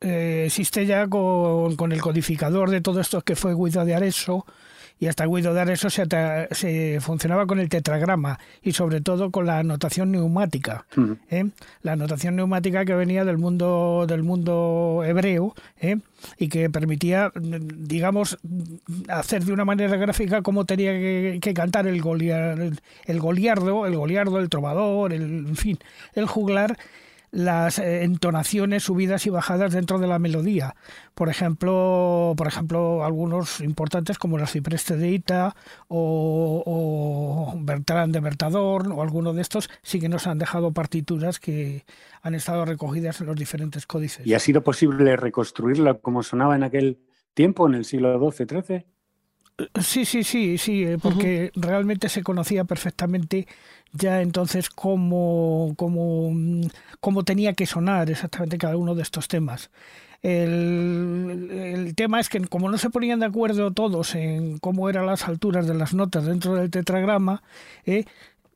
eh, 0.00 0.44
existe 0.46 0.86
ya 0.86 1.06
con, 1.06 1.76
con, 1.76 1.92
el 1.92 2.00
codificador 2.00 2.70
de 2.70 2.80
todo 2.80 3.00
esto 3.00 3.22
que 3.22 3.36
fue 3.36 3.54
Guido 3.54 3.84
de 3.84 3.94
Arezzo, 3.94 4.46
y 4.98 5.06
hasta 5.06 5.26
Guido 5.26 5.52
de 5.54 5.60
Arezzo 5.60 5.90
se, 5.90 6.06
se, 6.52 7.00
funcionaba 7.00 7.46
con 7.46 7.58
el 7.58 7.68
tetragrama 7.68 8.38
y 8.62 8.72
sobre 8.72 9.00
todo 9.00 9.30
con 9.30 9.46
la 9.46 9.62
notación 9.62 10.12
neumática. 10.12 10.86
¿eh? 11.30 11.50
La 11.82 11.96
notación 11.96 12.36
neumática 12.36 12.84
que 12.84 12.94
venía 12.94 13.24
del 13.24 13.38
mundo, 13.38 14.06
del 14.08 14.22
mundo 14.22 15.02
hebreo 15.04 15.54
¿eh? 15.80 15.98
y 16.38 16.48
que 16.48 16.70
permitía, 16.70 17.32
digamos, 17.34 18.38
hacer 19.08 19.44
de 19.44 19.52
una 19.52 19.64
manera 19.64 19.96
gráfica 19.96 20.42
cómo 20.42 20.64
tenía 20.64 20.92
que, 20.92 21.54
cantar 21.54 21.86
el, 21.86 21.96
el 21.96 23.20
goliardo, 23.20 23.86
el 23.86 23.96
goliardo, 23.96 24.38
el 24.38 24.48
trovador, 24.48 25.12
el, 25.12 25.22
en 25.22 25.56
fin, 25.56 25.78
el 26.14 26.26
juglar 26.26 26.78
las 27.34 27.80
eh, 27.80 28.04
entonaciones 28.04 28.84
subidas 28.84 29.26
y 29.26 29.30
bajadas 29.30 29.72
dentro 29.72 29.98
de 29.98 30.06
la 30.06 30.18
melodía. 30.18 30.76
Por 31.14 31.28
ejemplo, 31.28 32.34
por 32.36 32.46
ejemplo 32.46 33.04
algunos 33.04 33.60
importantes 33.60 34.18
como 34.18 34.38
la 34.38 34.46
Cipreste 34.46 34.96
de 34.96 35.10
Ita 35.10 35.56
o, 35.88 36.62
o 36.64 37.58
Bertrand 37.58 38.14
de 38.14 38.20
Bertador 38.20 38.90
o 38.92 39.02
alguno 39.02 39.34
de 39.34 39.42
estos 39.42 39.68
sí 39.82 40.00
que 40.00 40.08
nos 40.08 40.26
han 40.26 40.38
dejado 40.38 40.72
partituras 40.72 41.40
que 41.40 41.84
han 42.22 42.34
estado 42.34 42.64
recogidas 42.64 43.20
en 43.20 43.26
los 43.26 43.36
diferentes 43.36 43.86
códices. 43.86 44.26
¿Y 44.26 44.34
ha 44.34 44.38
sido 44.38 44.62
posible 44.62 45.16
reconstruirla 45.16 45.94
como 45.94 46.22
sonaba 46.22 46.54
en 46.54 46.62
aquel 46.62 47.00
tiempo, 47.34 47.66
en 47.66 47.74
el 47.74 47.84
siglo 47.84 48.18
XII-XIII? 48.30 48.86
Sí, 49.80 50.04
sí, 50.04 50.24
sí, 50.24 50.58
sí, 50.58 50.82
eh, 50.84 50.98
porque 51.00 51.52
realmente 51.54 52.08
se 52.08 52.24
conocía 52.24 52.64
perfectamente 52.64 53.46
ya 53.92 54.20
entonces 54.20 54.68
cómo, 54.68 55.74
cómo, 55.76 56.32
cómo 56.98 57.24
tenía 57.24 57.52
que 57.52 57.66
sonar 57.66 58.10
exactamente 58.10 58.58
cada 58.58 58.76
uno 58.76 58.96
de 58.96 59.02
estos 59.02 59.28
temas. 59.28 59.70
El, 60.22 61.50
el, 61.52 61.94
tema 61.94 62.18
es 62.18 62.28
que 62.28 62.40
como 62.40 62.70
no 62.70 62.78
se 62.78 62.90
ponían 62.90 63.20
de 63.20 63.26
acuerdo 63.26 63.72
todos 63.72 64.14
en 64.14 64.58
cómo 64.58 64.88
eran 64.88 65.06
las 65.06 65.28
alturas 65.28 65.68
de 65.68 65.74
las 65.74 65.94
notas 65.94 66.24
dentro 66.24 66.54
del 66.56 66.70
tetragrama, 66.70 67.42
eh, 67.84 68.06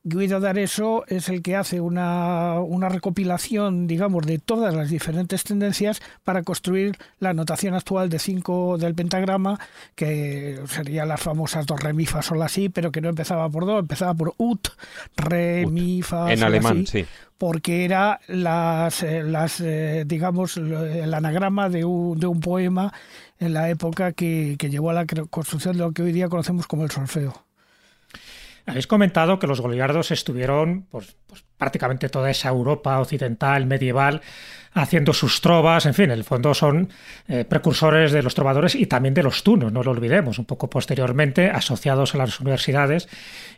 Guido 0.09 0.39
D'Arezzo 0.39 1.05
es 1.07 1.29
el 1.29 1.41
que 1.41 1.55
hace 1.55 1.79
una, 1.79 2.59
una, 2.59 2.89
recopilación, 2.89 3.87
digamos, 3.87 4.25
de 4.25 4.39
todas 4.39 4.73
las 4.73 4.89
diferentes 4.89 5.43
tendencias 5.43 6.01
para 6.23 6.43
construir 6.43 6.97
la 7.19 7.33
notación 7.33 7.75
actual 7.75 8.09
de 8.09 8.19
5 8.19 8.77
del 8.77 8.95
pentagrama, 8.95 9.59
que 9.95 10.59
sería 10.67 11.05
las 11.05 11.21
famosas 11.21 11.65
dos 11.65 11.79
re, 11.79 11.93
mi, 11.93 12.05
fa, 12.05 12.21
sol, 12.21 12.41
así, 12.41 12.69
pero 12.69 12.91
que 12.91 13.01
no 13.01 13.09
empezaba 13.09 13.49
por 13.49 13.65
do, 13.65 13.79
empezaba 13.79 14.13
por 14.13 14.33
ut, 14.37 14.67
re, 15.15 15.65
mi, 15.67 16.01
fa, 16.01 16.33
En 16.33 16.43
alemán, 16.43 16.85
sí. 16.87 17.05
Porque 17.37 17.85
era 17.85 18.19
las, 18.27 19.01
eh, 19.03 19.23
las 19.23 19.61
eh, 19.61 20.03
digamos, 20.05 20.57
el 20.57 21.13
anagrama 21.13 21.69
de 21.69 21.85
un, 21.85 22.19
de 22.19 22.27
un 22.27 22.41
poema 22.41 22.91
en 23.39 23.53
la 23.53 23.69
época 23.69 24.11
que, 24.11 24.55
que 24.59 24.69
llevó 24.69 24.89
a 24.89 24.93
la 24.93 25.05
construcción 25.05 25.77
de 25.77 25.83
lo 25.83 25.93
que 25.93 26.01
hoy 26.01 26.11
día 26.11 26.27
conocemos 26.27 26.67
como 26.67 26.83
el 26.83 26.91
solfeo. 26.91 27.48
Habéis 28.69 28.87
comentado 28.87 29.39
que 29.39 29.47
los 29.47 29.61
goliardos 29.61 30.11
estuvieron 30.11 30.87
pues, 30.91 31.15
pues, 31.29 31.45
prácticamente 31.57 32.09
toda 32.09 32.31
esa 32.31 32.49
Europa 32.49 32.99
occidental, 32.99 33.67
medieval, 33.67 34.21
haciendo 34.73 35.13
sus 35.13 35.41
trovas, 35.41 35.85
en 35.85 35.93
fin, 35.93 36.05
en 36.05 36.11
el 36.11 36.23
fondo 36.23 36.53
son 36.53 36.89
eh, 37.27 37.45
precursores 37.45 38.11
de 38.11 38.21
los 38.21 38.35
trovadores 38.35 38.75
y 38.75 38.85
también 38.85 39.13
de 39.13 39.23
los 39.23 39.43
tunos, 39.43 39.71
no 39.71 39.83
lo 39.83 39.91
olvidemos, 39.91 40.39
un 40.39 40.45
poco 40.45 40.69
posteriormente 40.69 41.49
asociados 41.49 42.13
a 42.13 42.19
las 42.19 42.39
universidades 42.39 43.09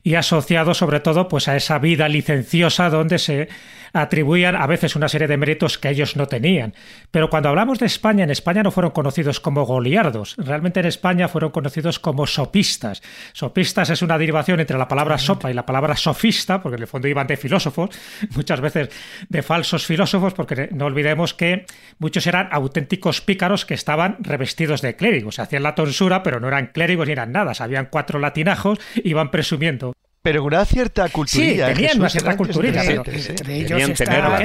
y 0.03 0.15
asociados 0.15 0.77
sobre 0.77 0.99
todo 0.99 1.27
pues 1.27 1.47
a 1.47 1.55
esa 1.55 1.79
vida 1.79 2.07
licenciosa 2.07 2.89
donde 2.89 3.19
se 3.19 3.49
atribuían 3.93 4.55
a 4.55 4.65
veces 4.67 4.95
una 4.95 5.09
serie 5.09 5.27
de 5.27 5.35
méritos 5.35 5.77
que 5.77 5.89
ellos 5.89 6.15
no 6.15 6.27
tenían. 6.27 6.73
Pero 7.11 7.29
cuando 7.29 7.49
hablamos 7.49 7.79
de 7.79 7.87
España, 7.87 8.23
en 8.23 8.29
España 8.29 8.63
no 8.63 8.71
fueron 8.71 8.91
conocidos 8.91 9.41
como 9.41 9.65
goliardos, 9.65 10.35
realmente 10.37 10.79
en 10.79 10.85
España 10.85 11.27
fueron 11.27 11.51
conocidos 11.51 11.99
como 11.99 12.25
sopistas. 12.25 13.01
Sopistas 13.33 13.89
es 13.89 14.01
una 14.01 14.17
derivación 14.17 14.61
entre 14.61 14.77
la 14.77 14.87
palabra 14.87 15.17
sopa 15.17 15.51
y 15.51 15.53
la 15.53 15.65
palabra 15.65 15.97
sofista, 15.97 16.61
porque 16.61 16.77
en 16.77 16.83
el 16.83 16.87
fondo 16.87 17.09
iban 17.09 17.27
de 17.27 17.37
filósofos, 17.61 17.89
muchas 18.35 18.61
veces 18.61 18.89
de 19.29 19.41
falsos 19.43 19.85
filósofos, 19.85 20.33
porque 20.33 20.69
no 20.71 20.85
olvidemos 20.85 21.33
que 21.33 21.65
muchos 21.99 22.25
eran 22.27 22.49
auténticos 22.51 23.21
pícaros 23.21 23.65
que 23.65 23.73
estaban 23.73 24.17
revestidos 24.19 24.81
de 24.81 24.95
clérigos. 24.95 25.39
Hacían 25.39 25.63
la 25.63 25.75
tonsura, 25.75 26.23
pero 26.23 26.39
no 26.39 26.47
eran 26.47 26.67
clérigos 26.67 27.07
ni 27.07 27.13
eran 27.13 27.31
nada. 27.31 27.53
Sabían 27.53 27.87
cuatro 27.91 28.19
latinajos, 28.19 28.79
iban 29.03 29.31
presumiendo. 29.31 29.93
Pero 30.23 30.43
una 30.43 30.63
cierta 30.65 31.09
culturilla. 31.09 31.69
Sí, 31.69 31.73
tenían 31.73 31.99
una 31.99 32.09
cierta 32.09 32.37
culturilla. 32.37 32.83
Pero, 32.85 33.03
entre 33.05 33.57
ellos 33.57 34.01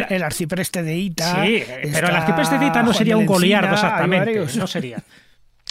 el 0.08 0.22
arcipreste 0.22 0.82
de 0.82 0.96
Ita. 0.96 1.44
Sí, 1.44 1.64
pero 1.92 2.08
el 2.08 2.16
arcipreste 2.16 2.58
de 2.58 2.66
Ita 2.66 2.82
no 2.82 2.94
sería 2.94 3.16
un 3.16 3.26
goliardo 3.26 3.74
exactamente. 3.74 4.46
No 4.56 4.66
sería. 4.66 5.02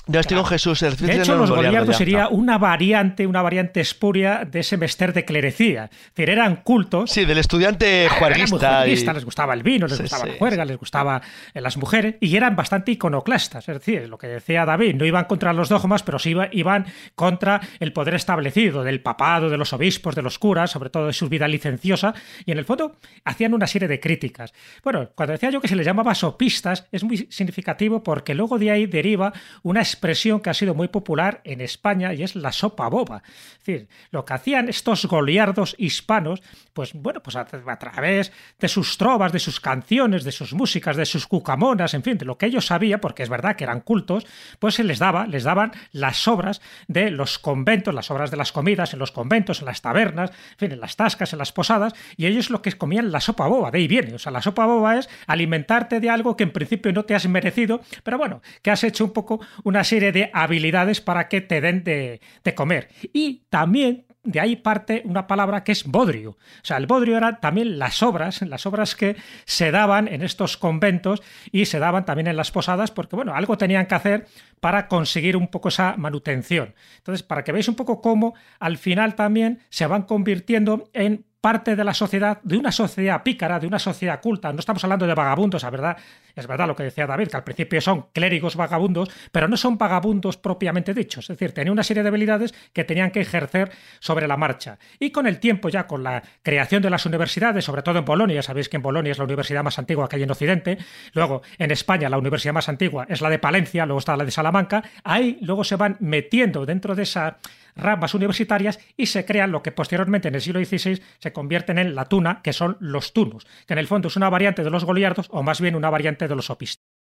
Yo 0.07 0.19
estoy 0.19 0.38
con 0.38 0.45
Jesús. 0.45 0.83
El 0.83 0.95
de 0.95 1.15
hecho, 1.15 1.35
los 1.35 1.50
goliardos 1.50 1.97
sería 1.97 2.27
una 2.27 2.57
variante, 2.57 3.25
una 3.25 3.41
variante 3.41 3.81
espuria 3.81 4.45
de 4.50 4.59
ese 4.59 4.77
mester 4.77 5.13
de 5.13 5.25
clerecía. 5.25 5.85
Es 5.85 6.15
decir, 6.15 6.29
eran 6.29 6.57
cultos. 6.57 7.12
Sí, 7.12 7.25
del 7.25 7.39
estudiante 7.39 8.07
juerguista. 8.09 8.85
Les 8.85 9.25
gustaba 9.25 9.53
el 9.53 9.63
vino, 9.63 9.88
les 9.88 10.00
gustaba 10.00 10.25
la 10.25 10.33
juerga, 10.33 10.65
les 10.65 10.77
gustaba 10.77 11.21
las 11.53 11.77
mujeres 11.77 12.15
y 12.19 12.35
eran 12.35 12.55
bastante 12.55 12.91
iconoclastas. 12.91 13.67
Es 13.67 13.75
decir, 13.75 14.07
lo 14.07 14.17
que 14.17 14.27
decía 14.27 14.65
David, 14.65 14.95
no 14.95 15.05
iban 15.05 15.25
contra 15.25 15.53
los 15.53 15.69
dogmas, 15.69 16.03
pero 16.03 16.19
sí 16.19 16.35
iban 16.51 16.85
contra 17.15 17.62
el 17.79 17.93
poder 17.93 18.15
establecido 18.15 18.83
del 18.83 19.01
papado, 19.01 19.50
de 19.50 19.57
los 19.57 19.74
obispos, 19.74 20.15
de 20.15 20.21
los 20.21 20.38
curas, 20.38 20.71
sobre 20.71 20.89
todo 20.89 21.07
de 21.07 21.13
su 21.13 21.29
vida 21.29 21.47
licenciosa. 21.47 22.13
Y 22.45 22.51
en 22.51 22.57
el 22.57 22.65
fondo 22.65 22.97
hacían 23.24 23.53
una 23.53 23.67
serie 23.67 23.88
de 23.88 24.00
críticas. 24.00 24.53
Bueno, 24.83 25.09
cuando 25.15 25.33
decía 25.33 25.50
yo 25.50 25.62
que 25.62 25.67
se 25.67 25.75
les 25.75 25.85
llamaba 25.85 26.13
sopistas, 26.13 26.88
es 26.91 27.03
muy 27.03 27.27
significativo 27.29 28.03
porque 28.03 28.35
luego 28.35 28.59
de 28.59 28.71
ahí 28.71 28.85
deriva 28.85 29.33
una 29.63 29.81
expresión 29.96 30.42
que 30.42 30.50
ha 30.50 30.54
sido 30.54 30.74
muy 30.74 30.90
popular 30.90 31.42
en 31.46 31.62
España 31.62 32.14
y 32.14 32.24
es 32.24 32.36
la 32.36 32.52
sopa 32.52 32.90
boba. 32.90 33.24
Es 33.25 33.66
decir, 33.66 33.88
lo 34.12 34.25
que 34.25 34.34
hacían 34.34 34.68
estos 34.68 35.06
goliardos 35.06 35.75
hispanos, 35.78 36.42
pues 36.74 36.94
bueno, 36.94 37.24
pues 37.24 37.36
a, 37.36 37.46
través 37.46 38.32
de 38.60 38.68
sus 38.68 38.98
trovas, 38.98 39.32
de 39.32 39.40
sus 39.40 39.60
canciones, 39.60 40.24
de 40.24 40.32
sus 40.32 40.54
músicas, 40.54 40.98
de 40.98 41.06
sus 41.06 41.25
cucamonas, 41.28 41.94
en 41.94 42.04
fin, 42.04 42.18
de 42.18 42.25
lo 42.25 42.38
que 42.38 42.48
ellos 42.48 42.66
sabían, 42.66 43.00
porque 43.00 43.24
es 43.24 43.30
verdad 43.30 43.56
que 43.56 43.64
eran 43.64 43.82
cultos, 43.82 44.28
pues 44.60 44.75
se 44.75 44.84
les 44.84 45.00
daba, 45.00 45.25
les 45.28 45.44
daban 45.44 45.72
las 45.94 46.28
obras 46.28 46.62
de 46.88 47.10
los 47.12 47.40
conventos, 47.40 47.94
las 47.94 48.12
obras 48.12 48.30
de 48.30 48.38
las 48.38 48.52
comidas 48.52 48.94
en 48.94 49.00
los 49.00 49.12
conventos, 49.12 49.62
en 49.62 49.68
las 49.68 49.82
tabernas, 49.82 50.32
en 50.32 50.58
fin, 50.58 50.72
en 50.74 50.80
las 50.82 50.98
tascas, 50.98 51.32
en 51.32 51.40
las 51.40 51.54
posadas, 51.54 51.94
y 52.18 52.25
ellos 52.25 52.50
lo 52.50 52.62
que 52.62 52.74
comían 52.74 53.12
la 53.12 53.22
sopa 53.22 53.48
boba, 53.48 53.72
de 53.72 53.78
ahí 53.78 53.88
viene. 53.88 54.14
O 54.14 54.20
sea, 54.20 54.32
la 54.32 54.42
sopa 54.42 54.66
boba 54.66 54.98
es 54.98 55.10
alimentarte 55.28 56.00
de 56.02 56.10
algo 56.10 56.36
que 56.36 56.44
en 56.44 56.52
principio 56.52 56.92
no 56.92 57.06
te 57.06 57.16
has 57.16 57.28
merecido, 57.28 57.82
pero 58.04 58.18
bueno, 58.18 58.42
que 58.62 58.72
has 58.72 58.84
hecho 58.84 59.06
un 59.06 59.14
poco 59.14 59.40
una 59.64 59.85
serie 59.86 60.12
de 60.12 60.30
habilidades 60.34 61.00
para 61.00 61.30
que 61.30 61.42
te 61.42 61.62
den 61.62 61.84
de, 61.84 62.20
comer. 62.56 62.89
Y 63.13 63.44
también 63.50 64.06
de 64.24 64.39
ahí 64.39 64.56
parte 64.56 65.04
una 65.06 65.27
palabra 65.27 65.63
que 65.63 65.72
es 65.72 65.86
bodrio. 65.86 66.32
O 66.32 66.38
sea, 66.63 66.77
el 66.77 66.88
bodrio 66.88 67.18
era 67.18 67.39
también 67.39 67.77
las 67.77 68.01
obras, 68.04 68.42
las 68.42 68.65
obras 68.65 68.96
que 68.96 69.15
se 69.46 69.72
daban 69.72 70.08
en 70.08 70.24
estos 70.24 70.58
conventos 70.58 71.22
y 71.51 71.65
se 71.65 71.80
daban 71.80 72.06
también 72.06 72.27
en 72.27 72.36
las 72.36 72.51
posadas, 72.51 72.92
porque 72.92 73.16
bueno, 73.16 73.36
algo 73.36 73.57
tenían 73.57 73.86
que 73.86 73.96
hacer 73.96 74.27
para 74.59 74.88
conseguir 74.88 75.38
un 75.38 75.48
poco 75.48 75.70
esa 75.70 75.96
manutención. 75.98 76.74
Entonces, 76.98 77.22
para 77.24 77.44
que 77.44 77.51
veáis 77.51 77.68
un 77.68 77.75
poco 77.75 78.01
cómo 78.01 78.33
al 78.59 78.77
final 78.77 79.16
también 79.16 79.59
se 79.70 79.86
van 79.86 80.03
convirtiendo 80.03 80.90
en 80.94 81.25
parte 81.46 81.75
de 81.75 81.84
la 81.84 81.94
sociedad, 81.94 82.40
de 82.42 82.58
una 82.58 82.72
sociedad 82.72 83.22
pícara, 83.22 83.60
de 83.60 83.68
una 83.68 83.77
sociedad 83.77 84.20
culta. 84.20 84.51
No 84.51 84.58
estamos 84.58 84.84
hablando 84.84 85.05
de 85.05 85.14
vagabundos, 85.14 85.64
es 85.64 85.70
verdad, 85.70 85.96
es 86.36 86.48
verdad 86.48 86.66
lo 86.66 86.75
que 86.75 86.81
decía 86.81 87.05
David, 87.05 87.27
que 87.27 87.38
al 87.38 87.44
principio 87.44 87.79
son 87.81 88.08
clérigos 88.14 88.55
vagabundos, 88.55 89.12
pero 89.31 89.48
no 89.48 89.55
son 89.55 89.77
vagabundos 89.77 90.38
propiamente 90.38 90.96
dichos. 90.96 91.29
Es 91.29 91.38
decir, 91.38 91.53
tenían 91.53 91.74
una 91.74 91.84
serie 91.84 92.01
de 92.01 92.10
habilidades 92.10 92.55
que 92.74 92.84
tenían 92.84 93.12
que 93.12 93.22
ejercer 93.22 93.70
sobre 94.00 94.27
la 94.27 94.38
marcha. 94.38 94.79
Y 94.98 95.12
con 95.12 95.27
el 95.27 95.38
tiempo, 95.40 95.70
ya 95.70 95.86
con 95.86 96.01
la 96.01 96.24
creación 96.42 96.81
de 96.81 96.90
las 96.90 97.05
universidades, 97.05 97.64
sobre 97.64 97.84
todo 97.84 98.00
en 98.00 98.05
Bolonia, 98.05 98.42
sabéis 98.42 98.68
que 98.68 98.77
en 98.77 98.81
Bolonia 98.81 99.12
es 99.12 99.20
la 99.20 99.25
universidad 99.25 99.64
más 99.64 99.77
antigua 99.77 100.10
que 100.10 100.16
hay 100.16 100.24
en 100.24 100.31
Occidente, 100.31 100.79
luego 101.14 101.44
en 101.60 101.70
España 101.70 102.10
la 102.10 102.18
universidad 102.18 102.55
más 102.55 102.70
antigua 102.70 103.05
es 103.08 103.22
la 103.22 103.29
de 103.29 103.38
Palencia, 103.38 103.86
luego 103.86 104.00
está 104.00 104.18
la 104.18 104.25
de 104.25 104.31
Salamanca, 104.31 104.84
ahí 105.03 105.38
luego 105.42 105.64
se 105.64 105.75
van 105.75 105.98
metiendo 106.00 106.66
dentro 106.66 106.96
de 106.96 107.03
esa 107.03 107.38
ramas 107.75 108.14
universitarias 108.14 108.79
y 108.98 109.07
se 109.07 109.25
crean 109.25 109.51
lo 109.51 109.61
que 109.61 109.72
posteriormente 109.72 110.27
en 110.27 110.35
el 110.35 110.42
siglo 110.42 110.64
XVI 110.64 111.01
se 111.20 111.33
convierten 111.33 111.77
en 111.77 111.96
la 111.96 112.05
tuna, 112.05 112.42
que 112.42 112.53
son 112.53 112.77
los 112.79 113.14
tunus, 113.14 113.46
que 113.68 113.74
en 113.74 113.79
el 113.79 113.88
fondo 113.88 114.07
es 114.07 114.16
una 114.16 114.29
variante 114.29 114.64
de 114.64 114.70
los 114.70 114.85
goliardos 114.85 115.27
o 115.29 115.44
más 115.44 115.61
bien 115.61 115.75
una 115.75 115.90
variante 115.90 116.27
de 116.27 116.35
los 116.35 116.50
opistas. 116.50 116.95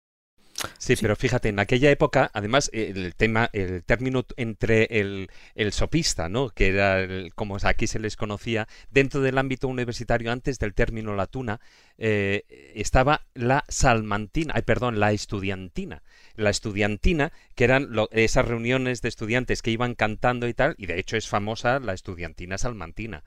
Sí, 0.78 0.94
pero 1.00 1.16
fíjate, 1.16 1.48
en 1.48 1.58
aquella 1.58 1.90
época, 1.90 2.30
además, 2.34 2.70
el 2.72 3.14
tema, 3.14 3.50
el 3.52 3.84
término 3.84 4.24
entre 4.36 4.84
el, 4.90 5.28
sopista, 5.72 6.28
¿no? 6.28 6.50
Que 6.50 6.68
era 6.68 7.06
como 7.34 7.56
aquí 7.62 7.86
se 7.86 7.98
les 7.98 8.16
conocía, 8.16 8.68
dentro 8.90 9.20
del 9.20 9.38
ámbito 9.38 9.68
universitario, 9.68 10.30
antes 10.30 10.58
del 10.58 10.74
término 10.74 11.14
latuna, 11.14 11.60
eh, 11.98 12.72
estaba 12.74 13.26
la 13.34 13.64
salmantina, 13.68 14.54
ay, 14.56 14.62
perdón, 14.62 15.00
la 15.00 15.12
estudiantina. 15.12 16.02
La 16.36 16.50
estudiantina, 16.50 17.32
que 17.54 17.64
eran 17.64 17.88
esas 18.10 18.46
reuniones 18.46 19.02
de 19.02 19.08
estudiantes 19.08 19.62
que 19.62 19.70
iban 19.70 19.94
cantando 19.94 20.48
y 20.48 20.54
tal, 20.54 20.74
y 20.78 20.86
de 20.86 20.98
hecho 20.98 21.16
es 21.16 21.28
famosa 21.28 21.78
la 21.80 21.94
estudiantina 21.94 22.58
salmantina. 22.58 23.24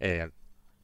Eh, 0.00 0.28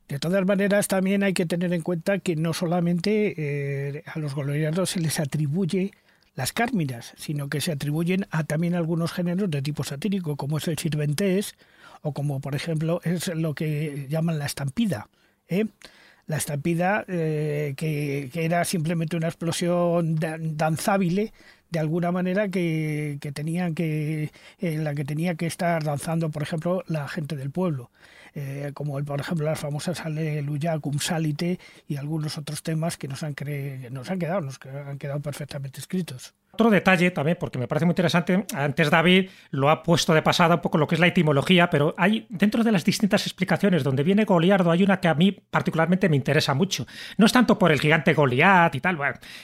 de 0.08 0.18
todas 0.18 0.44
maneras, 0.44 0.88
también 0.88 1.22
hay 1.22 1.32
que 1.32 1.46
tener 1.46 1.72
en 1.72 1.82
cuenta 1.82 2.18
que 2.18 2.36
no 2.36 2.52
solamente 2.52 3.34
eh, 3.36 4.02
a 4.06 4.18
los 4.18 4.34
goliardos 4.34 4.90
se 4.90 5.00
les 5.00 5.18
atribuye 5.18 5.92
las 6.34 6.52
cárminas, 6.52 7.14
sino 7.16 7.48
que 7.48 7.60
se 7.60 7.72
atribuyen 7.72 8.26
a 8.30 8.44
también 8.44 8.74
algunos 8.74 9.12
géneros 9.12 9.50
de 9.50 9.62
tipo 9.62 9.84
satírico, 9.84 10.36
como 10.36 10.58
es 10.58 10.68
el 10.68 10.78
sirventés 10.78 11.54
o 12.02 12.12
como, 12.12 12.40
por 12.40 12.54
ejemplo, 12.54 13.00
es 13.04 13.28
lo 13.28 13.54
que 13.54 14.06
llaman 14.10 14.38
la 14.38 14.46
estampida. 14.46 15.08
¿eh? 15.48 15.66
La 16.26 16.36
estampida, 16.36 17.04
eh, 17.08 17.74
que, 17.76 18.30
era 18.34 18.64
simplemente 18.64 19.16
una 19.16 19.28
explosión 19.28 20.16
danzable 20.16 21.32
de 21.74 21.80
alguna 21.80 22.12
manera 22.12 22.48
que, 22.48 23.18
que 23.20 23.32
tenían 23.32 23.74
que 23.74 24.30
en 24.60 24.84
la 24.84 24.94
que 24.94 25.04
tenía 25.04 25.34
que 25.34 25.46
estar 25.46 25.82
danzando 25.82 26.30
por 26.30 26.42
ejemplo 26.44 26.84
la 26.86 27.08
gente 27.08 27.34
del 27.36 27.50
pueblo. 27.50 27.90
Eh, 28.36 28.70
como 28.74 28.98
el, 28.98 29.04
por 29.04 29.20
ejemplo 29.20 29.44
las 29.44 29.58
famosas 29.60 30.00
Aleluya 30.00 30.78
cum 30.78 30.98
salite 31.00 31.58
y 31.88 31.96
algunos 31.96 32.38
otros 32.38 32.62
temas 32.62 32.96
que 32.96 33.08
nos 33.08 33.22
han, 33.24 33.34
nos 33.90 34.10
han 34.10 34.18
quedado 34.20 34.40
nos 34.40 34.58
han 34.64 34.98
quedado 34.98 35.20
perfectamente 35.20 35.80
escritos 35.80 36.34
otro 36.54 36.70
detalle 36.70 37.10
también, 37.10 37.36
porque 37.38 37.58
me 37.58 37.68
parece 37.68 37.84
muy 37.84 37.92
interesante, 37.92 38.46
antes 38.54 38.90
David 38.90 39.30
lo 39.50 39.70
ha 39.70 39.82
puesto 39.82 40.14
de 40.14 40.22
pasada 40.22 40.56
un 40.56 40.60
poco 40.60 40.78
lo 40.78 40.86
que 40.86 40.94
es 40.94 41.00
la 41.00 41.06
etimología, 41.06 41.68
pero 41.68 41.94
hay 41.98 42.26
dentro 42.30 42.64
de 42.64 42.72
las 42.72 42.84
distintas 42.84 43.26
explicaciones 43.26 43.84
donde 43.84 44.02
viene 44.02 44.24
Goliardo, 44.24 44.70
hay 44.70 44.82
una 44.82 45.00
que 45.00 45.08
a 45.08 45.14
mí 45.14 45.32
particularmente 45.32 46.08
me 46.08 46.16
interesa 46.16 46.54
mucho. 46.54 46.86
No 47.18 47.26
es 47.26 47.32
tanto 47.32 47.58
por 47.58 47.70
el 47.70 47.80
gigante 47.80 48.14
Goliat 48.14 48.74
y 48.74 48.80
tal, 48.80 48.98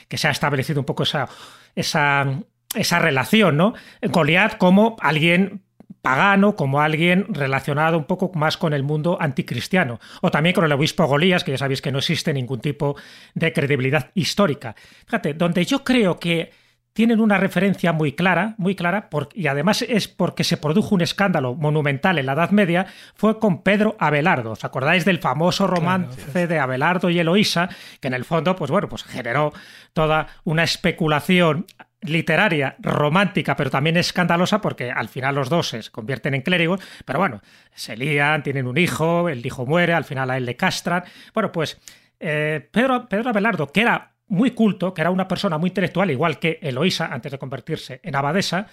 que 0.09 0.17
se 0.17 0.29
ha 0.29 0.31
establecido 0.31 0.81
un 0.81 0.87
poco 0.87 1.03
esa, 1.03 1.29
esa, 1.75 2.27
esa 2.75 2.99
relación, 2.99 3.57
¿no? 3.57 3.75
Goliat 4.03 4.57
como 4.57 4.97
alguien 5.01 5.63
pagano, 6.03 6.57
como 6.57 6.81
alguien 6.81 7.27
relacionado 7.29 7.99
un 7.99 8.05
poco 8.05 8.31
más 8.35 8.57
con 8.57 8.73
el 8.73 8.83
mundo 8.83 9.19
anticristiano, 9.21 10.01
o 10.23 10.31
también 10.31 10.55
con 10.55 10.65
el 10.65 10.73
obispo 10.73 11.07
Golías, 11.07 11.45
que 11.45 11.53
ya 11.53 11.59
sabéis 11.59 11.83
que 11.83 11.93
no 11.93 11.99
existe 11.99 12.33
ningún 12.33 12.61
tipo 12.61 12.97
de 13.35 13.53
credibilidad 13.53 14.11
histórica. 14.15 14.75
Fíjate, 15.05 15.35
donde 15.35 15.65
yo 15.65 15.85
creo 15.85 16.19
que 16.19 16.53
tienen 16.93 17.21
una 17.21 17.39
referencia 17.39 17.93
muy 17.93 18.13
clara, 18.13 18.55
muy 18.59 18.75
clara, 18.75 19.09
y 19.35 19.47
además 19.47 19.83
es 19.83 20.09
porque 20.09 20.45
se 20.45 20.57
produjo 20.57 20.95
un 20.95 21.01
escándalo 21.01 21.55
monumental 21.55 22.19
en 22.19 22.27
la 22.27 22.33
Edad 22.33 22.51
Media, 22.51 22.87
fue 23.15 23.39
con 23.39 23.63
Pedro 23.63 23.97
Abelardo. 23.99 24.53
¿Os 24.53 24.65
acordáis 24.65 25.05
del 25.05 25.19
famoso 25.19 25.67
romance 25.67 26.47
de 26.47 26.59
Abelardo 26.59 27.11
y 27.11 27.19
Eloísa, 27.19 27.69
que 28.01 28.09
en 28.09 28.15
el 28.15 28.25
fondo, 28.25 28.57
pues 28.57 28.71
bueno, 28.71 28.89
pues 28.89 29.05
generó 29.05 29.53
toda 29.93 30.27
una 30.45 30.65
especulación 30.65 31.67
literaria, 32.03 32.77
romántica, 32.79 33.57
pero 33.57 33.71
también 33.71 33.97
escandalosa, 33.97 34.61
porque 34.61 34.91
al 34.91 35.09
final 35.09 35.35
los 35.35 35.49
dos 35.49 35.69
se 35.69 35.91
convierten 35.91 36.35
en 36.35 36.43
clérigos, 36.43 36.81
pero 37.05 37.19
bueno, 37.19 37.43
se 37.75 37.97
lían, 37.97 38.43
tienen 38.43 38.67
un 38.67 38.79
hijo, 38.79 39.29
el 39.29 39.45
hijo 39.45 39.67
muere, 39.67 39.93
al 39.93 40.05
final 40.05 40.31
a 40.31 40.37
él 40.37 40.47
le 40.47 40.57
castran. 40.57 41.05
Bueno, 41.35 41.53
pues 41.53 41.79
eh, 42.19 42.69
Pedro, 42.71 43.09
Pedro 43.09 43.31
Abelardo, 43.31 43.67
que 43.67 43.83
era 43.83 44.13
muy 44.31 44.53
culto, 44.53 44.95
que 44.95 45.03
era 45.03 45.11
una 45.11 45.29
persona 45.29 45.59
muy 45.59 45.69
intelectual, 45.69 46.11
igual 46.11 46.39
que 46.39 46.59
Eloísa, 46.63 47.13
antes 47.13 47.33
de 47.33 47.39
convertirse 47.39 48.01
en 48.03 48.17
abadesa, 48.17 48.69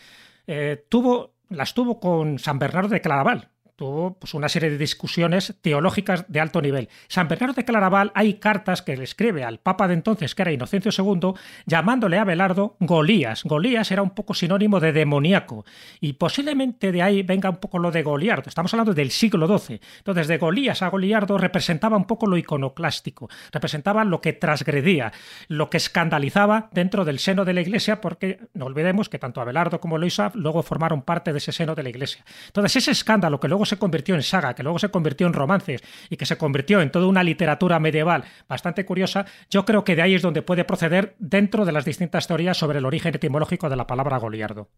eh, 0.45 0.85
tuvo, 0.87 1.35
las 1.49 1.73
tuvo 1.73 1.99
con 1.99 2.39
San 2.39 2.59
Bernardo 2.59 2.89
de 2.89 3.01
Claraval, 3.01 3.49
tuvo 3.77 4.15
pues, 4.15 4.33
una 4.33 4.49
serie 4.49 4.71
de 4.71 4.77
discusiones 4.77 5.55
teológicas 5.61 6.25
de 6.27 6.39
alto 6.41 6.61
nivel. 6.61 6.89
San 7.07 7.27
Bernardo 7.27 7.53
de 7.53 7.63
Claraval 7.63 8.11
hay 8.15 8.33
cartas 8.33 8.81
que 8.81 8.97
le 8.97 9.03
escribe 9.03 9.43
al 9.43 9.59
Papa 9.59 9.87
de 9.87 9.93
entonces, 9.93 10.33
que 10.33 10.41
era 10.41 10.51
Inocencio 10.51 10.91
II, 10.91 11.33
llamándole 11.67 12.17
a 12.17 12.23
Belardo 12.23 12.75
Golías. 12.79 13.43
Golías 13.43 13.91
era 13.91 14.01
un 14.01 14.09
poco 14.09 14.33
sinónimo 14.33 14.79
de 14.79 14.91
demoníaco 14.91 15.63
y 16.01 16.13
posiblemente 16.13 16.91
de 16.91 17.03
ahí 17.03 17.21
venga 17.21 17.51
un 17.51 17.57
poco 17.57 17.77
lo 17.77 17.91
de 17.91 18.01
Goliardo. 18.01 18.49
Estamos 18.49 18.73
hablando 18.73 18.95
del 18.95 19.11
siglo 19.11 19.47
XII. 19.47 19.79
Entonces, 19.99 20.27
de 20.27 20.39
Golías 20.39 20.81
a 20.81 20.89
Goliardo 20.89 21.37
representaba 21.37 21.97
un 21.97 22.05
poco 22.05 22.25
lo 22.25 22.35
iconoclástico, 22.35 23.29
representaba 23.51 24.03
lo 24.03 24.21
que 24.21 24.33
transgredía, 24.33 25.13
lo 25.49 25.69
que 25.69 25.77
escandalizaba 25.77 26.69
dentro 26.71 27.05
del 27.05 27.19
seno 27.19 27.45
de 27.45 27.53
la 27.53 27.61
Iglesia, 27.61 28.01
porque 28.01 28.39
no 28.55 28.65
olvidemos 28.65 29.07
que 29.07 29.19
tanto 29.19 29.39
Abelardo 29.39 29.79
como 29.79 29.99
Loisa 29.99 30.31
luego 30.33 30.63
formaron 30.63 31.03
parte 31.03 31.31
de 31.31 31.37
ese 31.37 31.51
seno 31.51 31.75
de 31.75 31.83
la 31.83 31.89
Iglesia. 31.89 32.25
Entonces, 32.47 32.77
ese 32.77 32.89
escándalo 32.89 33.39
que 33.39 33.47
luego 33.47 33.66
se 33.67 33.77
convirtió 33.77 34.15
en 34.15 34.23
saga, 34.23 34.55
que 34.55 34.63
luego 34.63 34.79
se 34.79 34.89
convirtió 34.89 35.27
en 35.27 35.33
romances 35.33 35.83
y 36.09 36.17
que 36.17 36.25
se 36.25 36.37
convirtió 36.37 36.81
en 36.81 36.91
toda 36.91 37.07
una 37.07 37.23
literatura 37.23 37.79
medieval 37.79 38.23
bastante 38.47 38.85
curiosa, 38.85 39.25
yo 39.49 39.65
creo 39.65 39.83
que 39.83 39.95
de 39.95 40.01
ahí 40.01 40.15
es 40.15 40.21
donde 40.21 40.41
puede 40.41 40.65
proceder 40.65 41.15
dentro 41.19 41.65
de 41.65 41.71
las 41.71 41.85
distintas 41.85 42.27
teorías 42.27 42.57
sobre 42.57 42.79
el 42.79 42.85
origen 42.85 43.15
etimológico 43.15 43.69
de 43.69 43.75
la 43.75 43.87
palabra 43.87 44.17
Goliardo. 44.17 44.69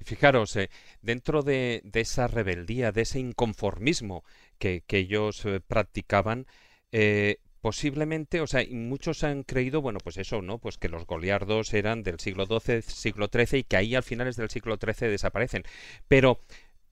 Fijaros, 0.00 0.56
eh, 0.56 0.70
dentro 1.02 1.42
de, 1.42 1.82
esa 1.94 2.28
rebeldía, 2.28 2.92
de 2.92 3.02
ese 3.02 3.18
inconformismo 3.18 4.24
que, 4.58 4.82
ellos 4.88 5.44
eh, 5.44 5.60
practicaban, 5.60 6.46
eh, 6.92 7.38
posiblemente, 7.60 8.40
o 8.40 8.46
sea, 8.46 8.64
muchos 8.70 9.24
han 9.24 9.42
creído, 9.42 9.82
bueno, 9.82 9.98
pues 10.02 10.16
eso, 10.16 10.42
¿no? 10.42 10.58
Pues 10.58 10.78
que 10.78 10.88
los 10.88 11.06
goliardos 11.06 11.74
eran 11.74 12.02
del 12.02 12.20
siglo 12.20 12.46
XII, 12.46 12.82
siglo 12.82 13.28
XIII 13.32 13.60
y 13.60 13.64
que 13.64 13.76
ahí 13.76 13.94
al 13.94 14.02
finales 14.02 14.36
del 14.36 14.50
siglo 14.50 14.78
XIII 14.80 15.10
desaparecen. 15.10 15.64
Pero 16.06 16.40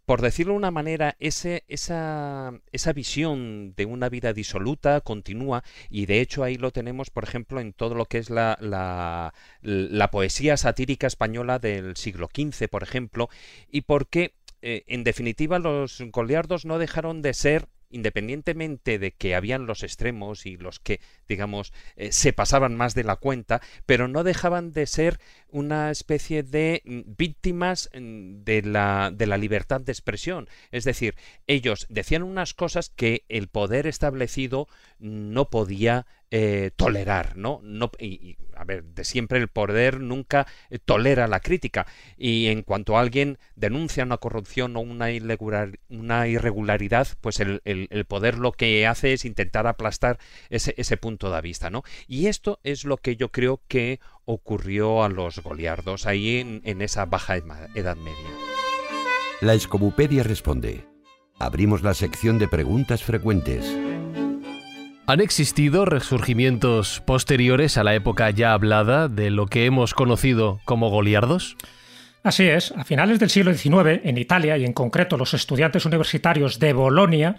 por 0.07 0.23
decirlo 0.23 0.53
de 0.53 0.59
una 0.59 0.71
manera, 0.71 1.17
ese, 1.19 1.65
esa, 1.67 2.53
esa, 2.71 2.93
visión 2.93 3.75
de 3.77 3.87
una 3.87 4.09
vida 4.09 4.33
disoluta 4.33 5.01
continúa 5.01 5.65
y 5.91 6.07
de 6.07 6.21
hecho 6.21 6.45
ahí 6.45 6.57
lo 6.57 6.71
tenemos, 6.71 7.11
por 7.11 7.25
ejemplo, 7.25 7.61
en 7.61 7.73
todo 7.73 7.97
lo 7.97 8.07
que 8.07 8.19
es 8.19 8.31
la, 8.31 8.57
la, 8.61 9.35
la 9.63 10.11
poesía 10.13 10.57
satírica 10.57 11.09
española 11.09 11.59
del 11.59 11.97
siglo 11.97 12.29
XV, 12.33 12.69
por 12.69 12.85
ejemplo, 12.85 13.29
y 13.71 13.81
porque, 13.83 14.35
eh, 14.63 14.85
en 14.87 15.03
definitiva, 15.03 15.59
los 15.59 16.01
goliardos 16.13 16.65
no 16.65 16.79
dejaron 16.79 17.21
de 17.21 17.35
ser 17.35 17.67
independientemente 17.91 18.99
de 18.99 19.13
que 19.13 19.35
habían 19.35 19.67
los 19.67 19.83
extremos 19.83 20.47
y 20.47 20.57
los 20.57 20.81
que, 20.81 21.01
digamos, 21.29 21.73
eh, 21.97 22.13
se 22.13 22.33
pasaban 22.33 22.77
más 22.77 22.95
de 22.95 23.05
la 23.05 23.17
cuenta, 23.17 23.61
pero 23.87 24.09
no 24.09 24.25
dejaban 24.25 24.73
de 24.73 24.87
ser 24.87 25.19
una 25.49 25.91
especie 25.91 26.43
de 26.43 26.83
mm, 26.85 27.01
víctimas 27.17 27.91
mm, 27.95 28.45
de 28.45 28.63
la, 28.63 29.11
de 29.13 29.27
la 29.27 29.39
libertad 29.39 29.81
de 29.81 29.93
expresión. 29.93 30.49
Es 30.71 30.85
decir, 30.85 31.15
ellos 31.47 31.87
decían 31.89 32.23
unas 32.23 32.55
cosas 32.55 32.91
que 32.91 33.25
el 33.29 33.49
poder 33.49 33.87
establecido 33.87 34.69
no 34.99 35.51
podía 35.51 36.07
eh, 36.31 36.73
tolerar, 36.75 37.37
¿no? 37.37 37.61
y, 38.01 38.37
a 38.57 38.65
ver, 38.65 38.83
de 38.83 39.05
siempre 39.05 39.39
el 39.39 39.47
poder 39.47 40.01
nunca 40.01 40.47
eh, 40.71 40.79
tolera 40.79 41.29
la 41.29 41.41
crítica. 41.41 41.87
Y 42.17 42.47
en 42.47 42.63
cuanto 42.63 42.99
alguien 42.99 43.39
denuncia 43.55 44.03
una 44.05 44.19
corrupción 44.19 44.77
o 44.77 44.81
una, 44.81 45.11
irregularidad, 45.11 47.09
pues 47.21 47.39
el, 47.39 47.61
poder 48.09 48.39
lo 48.39 48.53
que 48.53 48.87
hace 48.87 49.13
es 49.13 49.25
intentar 49.25 49.67
aplastar 49.67 50.19
ese, 50.51 50.75
ese 50.77 50.97
punto 50.97 51.31
de 51.31 51.41
vista, 51.43 51.71
¿no? 51.71 51.85
Y 52.09 52.27
esto 52.27 52.59
es 52.65 52.85
lo 52.85 52.97
que 52.97 53.17
yo 53.17 53.31
creo 53.31 53.61
que 53.69 54.01
ocurrió 54.25 55.05
a 55.05 55.09
los 55.09 55.39
goliardos 55.39 56.07
ahí 56.07 56.39
en, 56.39 56.61
en 56.65 56.83
esa 56.83 57.05
baja 57.05 57.37
edad 57.37 57.97
media. 57.97 58.31
La 59.41 59.55
Escobupedia 59.55 60.23
responde. 60.23 60.87
Abrimos 61.39 61.83
la 61.83 61.95
sección 61.95 62.39
de 62.39 62.49
preguntas 62.49 63.05
frecuentes. 63.05 63.96
¿Han 65.09 65.21
existido 65.21 65.85
resurgimientos 65.85 67.01
posteriores 67.07 67.79
a 67.79 67.85
la 67.85 67.95
época 67.95 68.29
ya 68.31 68.53
hablada 68.53 69.07
de 69.07 69.31
lo 69.31 69.47
que 69.47 69.65
hemos 69.65 69.95
conocido 69.95 70.59
como 70.65 70.91
goliardos? 70.91 71.57
Así 72.25 72.49
es, 72.49 72.73
a 72.73 72.83
finales 72.83 73.21
del 73.21 73.31
siglo 73.31 73.55
XIX, 73.55 74.01
en 74.03 74.19
Italia 74.19 74.59
y 74.59 74.65
en 74.65 74.73
concreto 74.73 75.17
los 75.17 75.33
estudiantes 75.33 75.85
universitarios 75.85 76.59
de 76.59 76.73
Bolonia, 76.73 77.37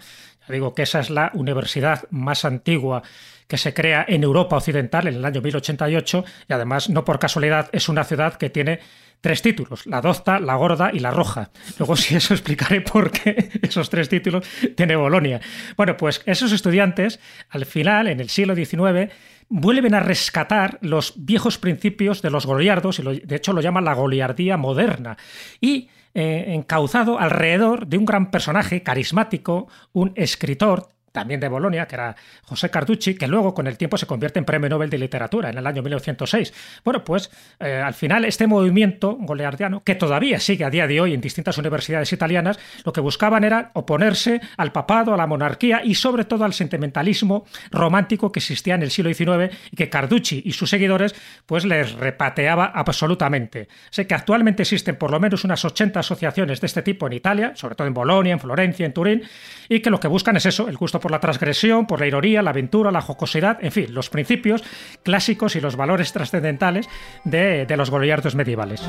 ya 0.48 0.54
digo 0.54 0.72
que 0.72 0.84
esa 0.84 1.00
es 1.00 1.10
la 1.10 1.30
universidad 1.34 2.04
más 2.08 2.46
antigua 2.46 3.02
que 3.46 3.58
se 3.58 3.74
crea 3.74 4.02
en 4.08 4.24
Europa 4.24 4.56
Occidental 4.56 5.06
en 5.06 5.16
el 5.16 5.24
año 5.26 5.42
1088 5.42 6.24
y 6.48 6.52
además 6.54 6.88
no 6.88 7.04
por 7.04 7.18
casualidad 7.18 7.68
es 7.72 7.90
una 7.90 8.04
ciudad 8.04 8.36
que 8.36 8.48
tiene 8.48 8.80
tres 9.20 9.42
títulos, 9.42 9.86
la 9.86 10.00
docta, 10.00 10.38
la 10.38 10.54
gorda 10.54 10.90
y 10.92 11.00
la 11.00 11.10
roja. 11.10 11.50
Luego 11.78 11.96
si 11.96 12.14
eso 12.14 12.34
explicaré 12.34 12.80
por 12.80 13.10
qué 13.10 13.50
esos 13.62 13.90
tres 13.90 14.08
títulos 14.08 14.46
tiene 14.76 14.96
Bolonia. 14.96 15.40
Bueno, 15.76 15.96
pues 15.96 16.22
esos 16.26 16.52
estudiantes 16.52 17.20
al 17.50 17.66
final, 17.66 18.08
en 18.08 18.20
el 18.20 18.28
siglo 18.28 18.54
XIX, 18.54 19.12
vuelven 19.48 19.94
a 19.94 20.00
rescatar 20.00 20.78
los 20.82 21.14
viejos 21.16 21.58
principios 21.58 22.22
de 22.22 22.30
los 22.30 22.46
goliardos, 22.46 22.98
y 22.98 23.02
de 23.02 23.36
hecho 23.36 23.52
lo 23.52 23.60
llaman 23.60 23.84
la 23.84 23.94
goliardía 23.94 24.56
moderna, 24.56 25.16
y 25.60 25.88
eh, 26.14 26.54
encauzado 26.54 27.18
alrededor 27.18 27.86
de 27.86 27.98
un 27.98 28.04
gran 28.04 28.30
personaje 28.30 28.82
carismático, 28.82 29.68
un 29.92 30.12
escritor 30.16 30.90
también 31.18 31.40
de 31.40 31.48
Bolonia, 31.48 31.86
que 31.88 31.96
era 31.96 32.14
José 32.44 32.70
Carducci, 32.70 33.16
que 33.16 33.26
luego 33.26 33.52
con 33.52 33.66
el 33.66 33.76
tiempo 33.76 33.98
se 33.98 34.06
convierte 34.06 34.38
en 34.38 34.44
Premio 34.44 34.68
Nobel 34.68 34.88
de 34.88 34.98
Literatura 34.98 35.50
en 35.50 35.58
el 35.58 35.66
año 35.66 35.82
1906. 35.82 36.80
Bueno, 36.84 37.02
pues 37.02 37.28
eh, 37.58 37.82
al 37.84 37.92
final 37.94 38.24
este 38.24 38.46
movimiento 38.46 39.16
goleardiano, 39.18 39.82
que 39.82 39.96
todavía 39.96 40.38
sigue 40.38 40.64
a 40.64 40.70
día 40.70 40.86
de 40.86 41.00
hoy 41.00 41.14
en 41.14 41.20
distintas 41.20 41.58
universidades 41.58 42.12
italianas, 42.12 42.60
lo 42.84 42.92
que 42.92 43.00
buscaban 43.00 43.42
era 43.42 43.72
oponerse 43.74 44.40
al 44.56 44.70
papado, 44.70 45.12
a 45.12 45.16
la 45.16 45.26
monarquía 45.26 45.80
y 45.82 45.96
sobre 45.96 46.24
todo 46.24 46.44
al 46.44 46.52
sentimentalismo 46.52 47.46
romántico 47.72 48.30
que 48.30 48.38
existía 48.38 48.76
en 48.76 48.82
el 48.84 48.92
siglo 48.92 49.12
XIX 49.12 49.52
y 49.72 49.76
que 49.76 49.90
Carducci 49.90 50.40
y 50.44 50.52
sus 50.52 50.70
seguidores 50.70 51.16
pues 51.46 51.64
les 51.64 51.94
repateaba 51.94 52.66
absolutamente. 52.66 53.66
Sé 53.90 54.06
que 54.06 54.14
actualmente 54.14 54.62
existen 54.62 54.94
por 54.94 55.10
lo 55.10 55.18
menos 55.18 55.42
unas 55.42 55.64
80 55.64 55.98
asociaciones 55.98 56.60
de 56.60 56.66
este 56.68 56.82
tipo 56.82 57.08
en 57.08 57.14
Italia, 57.14 57.52
sobre 57.56 57.74
todo 57.74 57.88
en 57.88 57.94
Bolonia, 57.94 58.34
en 58.34 58.38
Florencia, 58.38 58.86
en 58.86 58.92
Turín, 58.92 59.22
y 59.68 59.80
que 59.80 59.90
lo 59.90 59.98
que 59.98 60.06
buscan 60.06 60.36
es 60.36 60.46
eso, 60.46 60.68
el 60.68 60.76
gusto 60.76 61.00
por 61.00 61.07
por 61.08 61.12
la 61.12 61.20
transgresión, 61.20 61.86
por 61.86 62.00
la 62.00 62.06
ironía, 62.06 62.42
la 62.42 62.50
aventura, 62.50 62.90
la 62.90 63.00
jocosidad, 63.00 63.56
en 63.64 63.72
fin, 63.72 63.94
los 63.94 64.10
principios 64.10 64.62
clásicos 65.02 65.56
y 65.56 65.60
los 65.62 65.74
valores 65.74 66.12
trascendentales 66.12 66.86
de, 67.24 67.64
de 67.64 67.76
los 67.78 67.88
goliardos 67.88 68.34
medievales. 68.34 68.82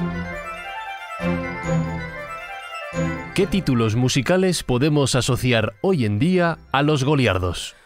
¿Qué 3.33 3.47
títulos 3.47 3.95
musicales 3.95 4.63
podemos 4.63 5.15
asociar 5.15 5.75
hoy 5.79 6.03
en 6.03 6.19
día 6.19 6.57
a 6.73 6.81
los 6.83 7.05
goliardos? 7.05 7.77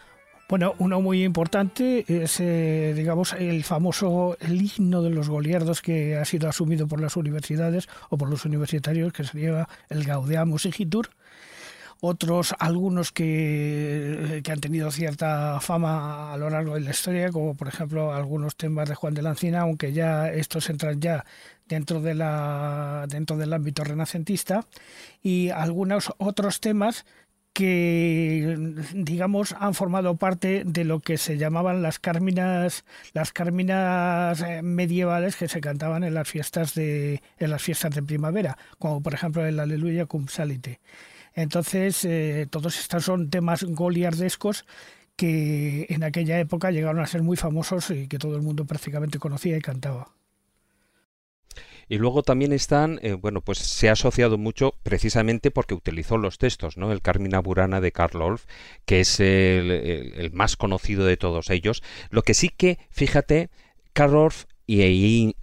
Bueno, 0.50 0.74
uno 0.80 1.00
muy 1.00 1.24
importante 1.24 2.04
es, 2.08 2.40
eh, 2.40 2.94
digamos, 2.96 3.34
el 3.34 3.64
famoso 3.64 4.36
el 4.40 4.62
himno 4.62 5.04
de 5.04 5.12
los 5.12 5.30
goliardos 5.30 5.84
que 5.84 6.16
ha 6.16 6.26
sido 6.26 6.50
asumido 6.50 6.88
por 6.88 7.00
las 7.00 7.18
universidades 7.18 7.88
o 8.10 8.18
por 8.18 8.32
los 8.32 8.46
universitarios, 8.46 9.14
que 9.14 9.24
se 9.26 9.40
llama 9.40 9.70
el 9.90 10.04
Gaudeamus 10.04 10.66
Igitur, 10.66 11.10
otros 12.06 12.54
algunos 12.60 13.14
que, 13.14 14.42
que, 14.44 14.52
han 14.52 14.60
tenido 14.60 14.92
cierta 14.92 15.62
fama 15.62 16.34
a 16.34 16.38
lo 16.38 16.50
largo 16.50 16.74
de 16.74 16.82
la 16.82 16.92
historia, 16.92 17.32
como 17.32 17.56
por 17.56 17.70
ejemplo 17.70 18.14
algunos 18.14 18.58
temas 18.58 18.90
de 18.90 18.96
Juan 18.96 19.14
de 19.14 19.22
la 19.22 19.30
Encina, 19.30 19.62
aunque 19.62 19.94
ya 19.94 20.30
estos 20.30 20.70
entran 20.70 21.00
ya 21.00 21.26
dentro 21.66 22.02
de 22.02 22.14
la 22.14 23.06
dentro 23.08 23.38
del 23.38 23.54
ámbito 23.54 23.86
renacentista 23.86 24.66
y 25.22 25.50
algunos 25.52 26.12
otros 26.18 26.60
temas 26.60 27.06
que 27.54 28.58
digamos 28.94 29.56
han 29.58 29.74
formado 29.74 30.18
parte 30.18 30.64
de 30.66 30.84
lo 30.84 31.00
que 31.00 31.18
se 31.18 31.38
llamaban 31.38 31.82
las 31.84 32.00
cárminas 32.00 32.84
las 33.14 33.32
cárminas 33.32 34.42
eh, 34.42 34.62
medievales 34.62 35.38
que 35.38 35.48
se 35.48 35.62
cantaban 35.62 36.04
en 36.04 36.16
las 36.16 36.28
fiestas 36.28 36.76
de 36.76 37.22
en 37.38 37.50
las 37.52 37.62
fiestas 37.62 37.96
de 37.96 38.04
primavera 38.04 38.58
como 38.80 39.02
por 39.02 39.14
ejemplo 39.14 39.46
el 39.46 39.60
Aleluya 39.60 40.06
cum 40.06 40.28
salite 40.28 40.82
entonces, 41.36 42.06
eh, 42.06 42.48
todos 42.50 42.80
estos 42.80 43.06
son 43.06 43.30
temas 43.30 43.64
goliardescos 43.64 44.66
que 45.16 45.86
en 45.90 46.04
aquella 46.04 46.40
época 46.40 46.72
llegaron 46.72 47.02
a 47.02 47.08
ser 47.08 47.22
muy 47.22 47.38
famosos 47.38 47.92
y 47.92 48.08
que 48.08 48.18
todo 48.20 48.36
el 48.36 48.42
mundo 48.42 48.66
prácticamente 48.66 49.20
conocía 49.20 49.58
y 49.58 49.62
cantaba. 49.62 50.12
Y 51.90 51.98
luego 51.98 52.24
también 52.24 52.54
están, 52.54 53.00
eh, 53.04 53.14
bueno, 53.14 53.42
pues 53.42 53.60
se 53.60 53.90
ha 53.90 53.94
asociado 53.94 54.38
mucho 54.38 54.74
precisamente 54.84 55.52
porque 55.52 55.74
utilizó 55.74 56.18
los 56.18 56.38
textos, 56.38 56.78
¿no? 56.78 56.92
El 56.92 57.02
Carmina 57.02 57.40
Burana 57.40 57.82
de 57.82 57.92
Karl 57.92 58.22
Orff, 58.22 58.46
que 58.86 59.02
es 59.02 59.20
el, 59.20 60.32
más 60.34 60.56
conocido 60.56 61.06
de 61.06 61.18
todos 61.18 61.50
ellos. 61.50 61.84
Lo 62.10 62.24
que 62.24 62.34
sí 62.34 62.50
que, 62.50 62.80
fíjate, 62.90 63.50
Karl 63.92 64.16
Orff, 64.16 64.46
y 64.66 64.82
ahí 64.82 65.36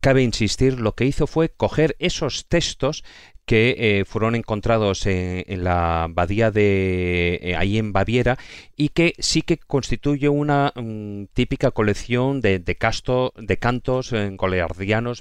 cabe 0.00 0.22
insistir, 0.22 0.80
lo 0.80 0.94
que 0.94 1.04
hizo 1.04 1.26
fue 1.26 1.50
coger 1.50 1.94
esos 1.98 2.46
textos 2.48 3.04
que 3.50 3.74
eh, 3.78 4.04
fueron 4.04 4.36
encontrados 4.36 5.06
en, 5.06 5.64
la 5.64 6.04
abadía 6.04 6.52
de 6.52 7.40
eh, 7.42 7.56
ahí 7.56 7.78
en 7.78 7.92
Baviera 7.92 8.38
y 8.76 8.90
que 8.90 9.12
sí 9.18 9.42
que 9.42 9.56
constituye 9.58 10.28
una 10.28 10.72
mm, 10.76 11.24
típica 11.34 11.72
colección 11.72 12.40
de, 12.40 12.62
casto, 12.78 13.32
de 13.36 13.56
cantos 13.56 14.12
eh, 14.12 14.36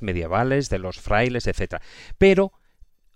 medievales 0.03 0.69
de 0.69 0.77
los 0.77 0.99
frailes, 0.99 1.47
etcétera. 1.47 1.81
Pero 2.19 2.51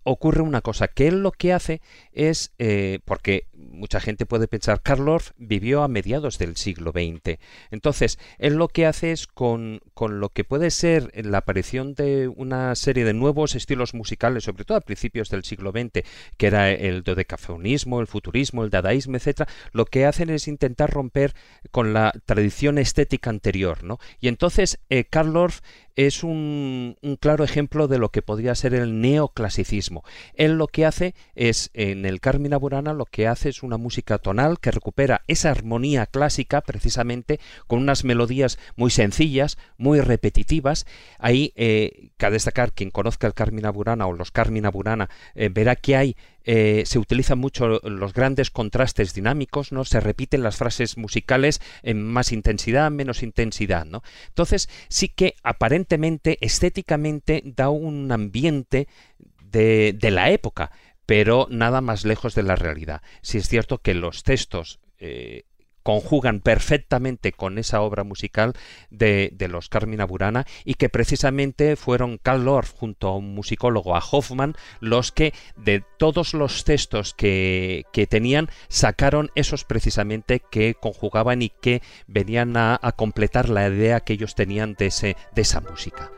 ocurre 0.03 0.41
una 0.41 0.61
cosa, 0.61 0.87
que 0.87 1.07
él 1.07 1.21
lo 1.21 1.31
que 1.31 1.53
hace 1.53 1.81
es, 2.11 2.53
eh, 2.59 2.99
porque 3.05 3.47
mucha 3.53 3.99
gente 3.99 4.25
puede 4.25 4.47
pensar, 4.47 4.81
Karl 4.81 5.03
vivió 5.37 5.83
a 5.83 5.87
mediados 5.87 6.37
del 6.37 6.55
siglo 6.55 6.91
XX, 6.91 7.39
entonces 7.71 8.19
él 8.37 8.55
lo 8.55 8.67
que 8.67 8.85
hace 8.85 9.11
es 9.11 9.27
con, 9.27 9.81
con 9.93 10.19
lo 10.19 10.29
que 10.29 10.43
puede 10.43 10.71
ser 10.71 11.11
la 11.25 11.39
aparición 11.39 11.93
de 11.93 12.27
una 12.27 12.75
serie 12.75 13.03
de 13.03 13.13
nuevos 13.13 13.55
estilos 13.55 13.93
musicales, 13.93 14.43
sobre 14.45 14.65
todo 14.65 14.77
a 14.77 14.81
principios 14.81 15.29
del 15.29 15.43
siglo 15.43 15.71
XX, 15.71 16.05
que 16.37 16.47
era 16.47 16.71
el 16.71 17.03
dodecafeunismo, 17.03 17.99
el 17.99 18.07
futurismo, 18.07 18.63
el 18.63 18.69
dadaísmo, 18.69 19.17
etcétera, 19.17 19.51
lo 19.71 19.85
que 19.85 20.05
hacen 20.05 20.29
es 20.29 20.47
intentar 20.47 20.91
romper 20.91 21.33
con 21.71 21.93
la 21.93 22.13
tradición 22.25 22.77
estética 22.77 23.29
anterior, 23.29 23.83
¿no? 23.83 23.99
Y 24.19 24.27
entonces 24.27 24.79
eh, 24.89 25.05
es 25.95 26.23
un, 26.23 26.97
claro 27.19 27.43
ejemplo 27.43 27.87
de 27.87 27.97
lo 27.97 28.09
que 28.09 28.21
podría 28.21 28.55
ser 28.55 28.73
el 28.73 29.01
neoclasicismo. 29.01 30.03
Él 30.33 30.53
lo 30.57 30.67
que 30.67 30.85
hace 30.85 31.13
es, 31.35 31.69
en 31.73 32.05
el 32.05 32.19
Carmina 32.19 32.57
Burana, 32.57 32.93
lo 32.93 33.05
que 33.05 33.27
hace 33.27 33.49
es 33.49 33.63
una 33.63 33.77
música 33.77 34.17
tonal 34.17 34.59
que 34.59 34.71
recupera 34.71 35.21
esa 35.27 35.51
armonía 35.51 36.05
clásica 36.05 36.61
precisamente 36.61 37.39
con 37.67 37.79
unas 37.79 38.03
melodías 38.03 38.57
muy 38.75 38.91
sencillas, 38.91 39.57
muy 39.77 39.99
repetitivas. 40.01 40.85
Ahí, 41.19 41.53
eh, 41.55 42.09
cabe 42.17 42.33
destacar, 42.33 42.73
quien 42.73 42.91
conozca 42.91 43.27
el 43.27 43.33
Carmina 43.33 43.69
Burana 43.69 44.07
o 44.07 44.13
los 44.13 44.31
Carmina 44.31 44.69
Burana, 44.69 45.09
eh, 45.35 45.49
verá 45.49 45.75
que 45.75 45.95
hay 45.95 46.15
eh, 46.43 46.83
se 46.85 46.99
utilizan 46.99 47.39
mucho 47.39 47.67
los 47.67 48.13
grandes 48.13 48.51
contrastes 48.51 49.13
dinámicos, 49.13 49.71
¿no? 49.71 49.85
Se 49.85 49.99
repiten 49.99 50.43
las 50.43 50.57
frases 50.57 50.97
musicales 50.97 51.61
en 51.81 52.03
más 52.03 52.31
intensidad, 52.31 52.91
menos 52.91 53.23
intensidad, 53.23 53.85
¿no? 53.85 54.03
Entonces, 54.27 54.69
sí 54.89 55.09
que 55.09 55.35
aparentemente, 55.43 56.37
estéticamente, 56.41 57.41
da 57.45 57.69
un 57.69 58.11
ambiente 58.11 58.87
de, 59.43 59.95
de 59.97 60.11
la 60.11 60.31
época, 60.31 60.71
pero 61.05 61.47
nada 61.49 61.81
más 61.81 62.05
lejos 62.05 62.35
de 62.35 62.43
la 62.43 62.55
realidad. 62.55 63.01
Si 63.21 63.37
es 63.37 63.47
cierto 63.47 63.79
que 63.79 63.93
los 63.93 64.23
textos 64.23 64.79
eh, 64.99 65.43
conjugan 65.83 66.39
perfectamente 66.39 67.33
con 67.33 67.57
esa 67.57 67.81
obra 67.81 68.03
musical 68.03 68.53
de, 68.89 69.31
los 69.49 69.69
Carmina 69.69 70.05
Burana 70.05 70.45
y 70.63 70.75
que 70.75 70.89
precisamente 70.89 71.75
fueron 71.75 72.17
Karl 72.17 72.47
Orff 72.47 72.71
junto 72.71 73.09
a 73.09 73.17
un 73.17 73.35
musicólogo, 73.35 73.95
a 73.95 73.99
Hoffman, 73.99 74.55
los 74.79 75.11
que 75.11 75.33
de 75.57 75.83
todos 75.97 76.33
los 76.33 76.63
textos 76.63 77.13
que, 77.13 77.85
tenían 78.09 78.49
sacaron 78.67 79.31
esos 79.35 79.63
precisamente 79.65 80.41
que 80.51 80.75
conjugaban 80.75 81.41
y 81.41 81.49
que 81.49 81.81
venían 82.07 82.55
a, 82.57 82.79
completar 82.95 83.49
la 83.49 83.67
idea 83.67 83.99
que 84.01 84.13
ellos 84.13 84.35
tenían 84.35 84.75
de, 84.75 84.87
ese, 84.87 85.17
de 85.33 85.41
esa 85.41 85.61
música. 85.61 86.11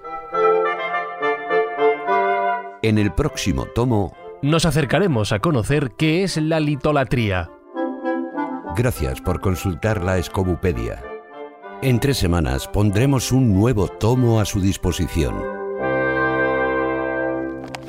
En 2.83 2.97
el 2.97 3.13
próximo 3.13 3.65
tomo 3.65 4.15
nos 4.41 4.65
acercaremos 4.65 5.31
a 5.31 5.39
conocer 5.39 5.93
qué 5.97 6.23
es 6.23 6.37
la 6.37 6.59
litolatría 6.59 7.49
Gracias 8.77 9.21
por 9.21 9.39
consultar 9.39 10.03
la 10.03 10.17
Escobupedia. 10.17 11.01
En 11.81 11.97
tres 12.01 12.17
semanas 12.17 12.67
pondremos 12.67 13.31
un 13.31 13.53
nuevo 13.53 13.87
tomo 13.87 14.41
a 14.41 14.45
su 14.45 14.59
disposición. 14.59 15.54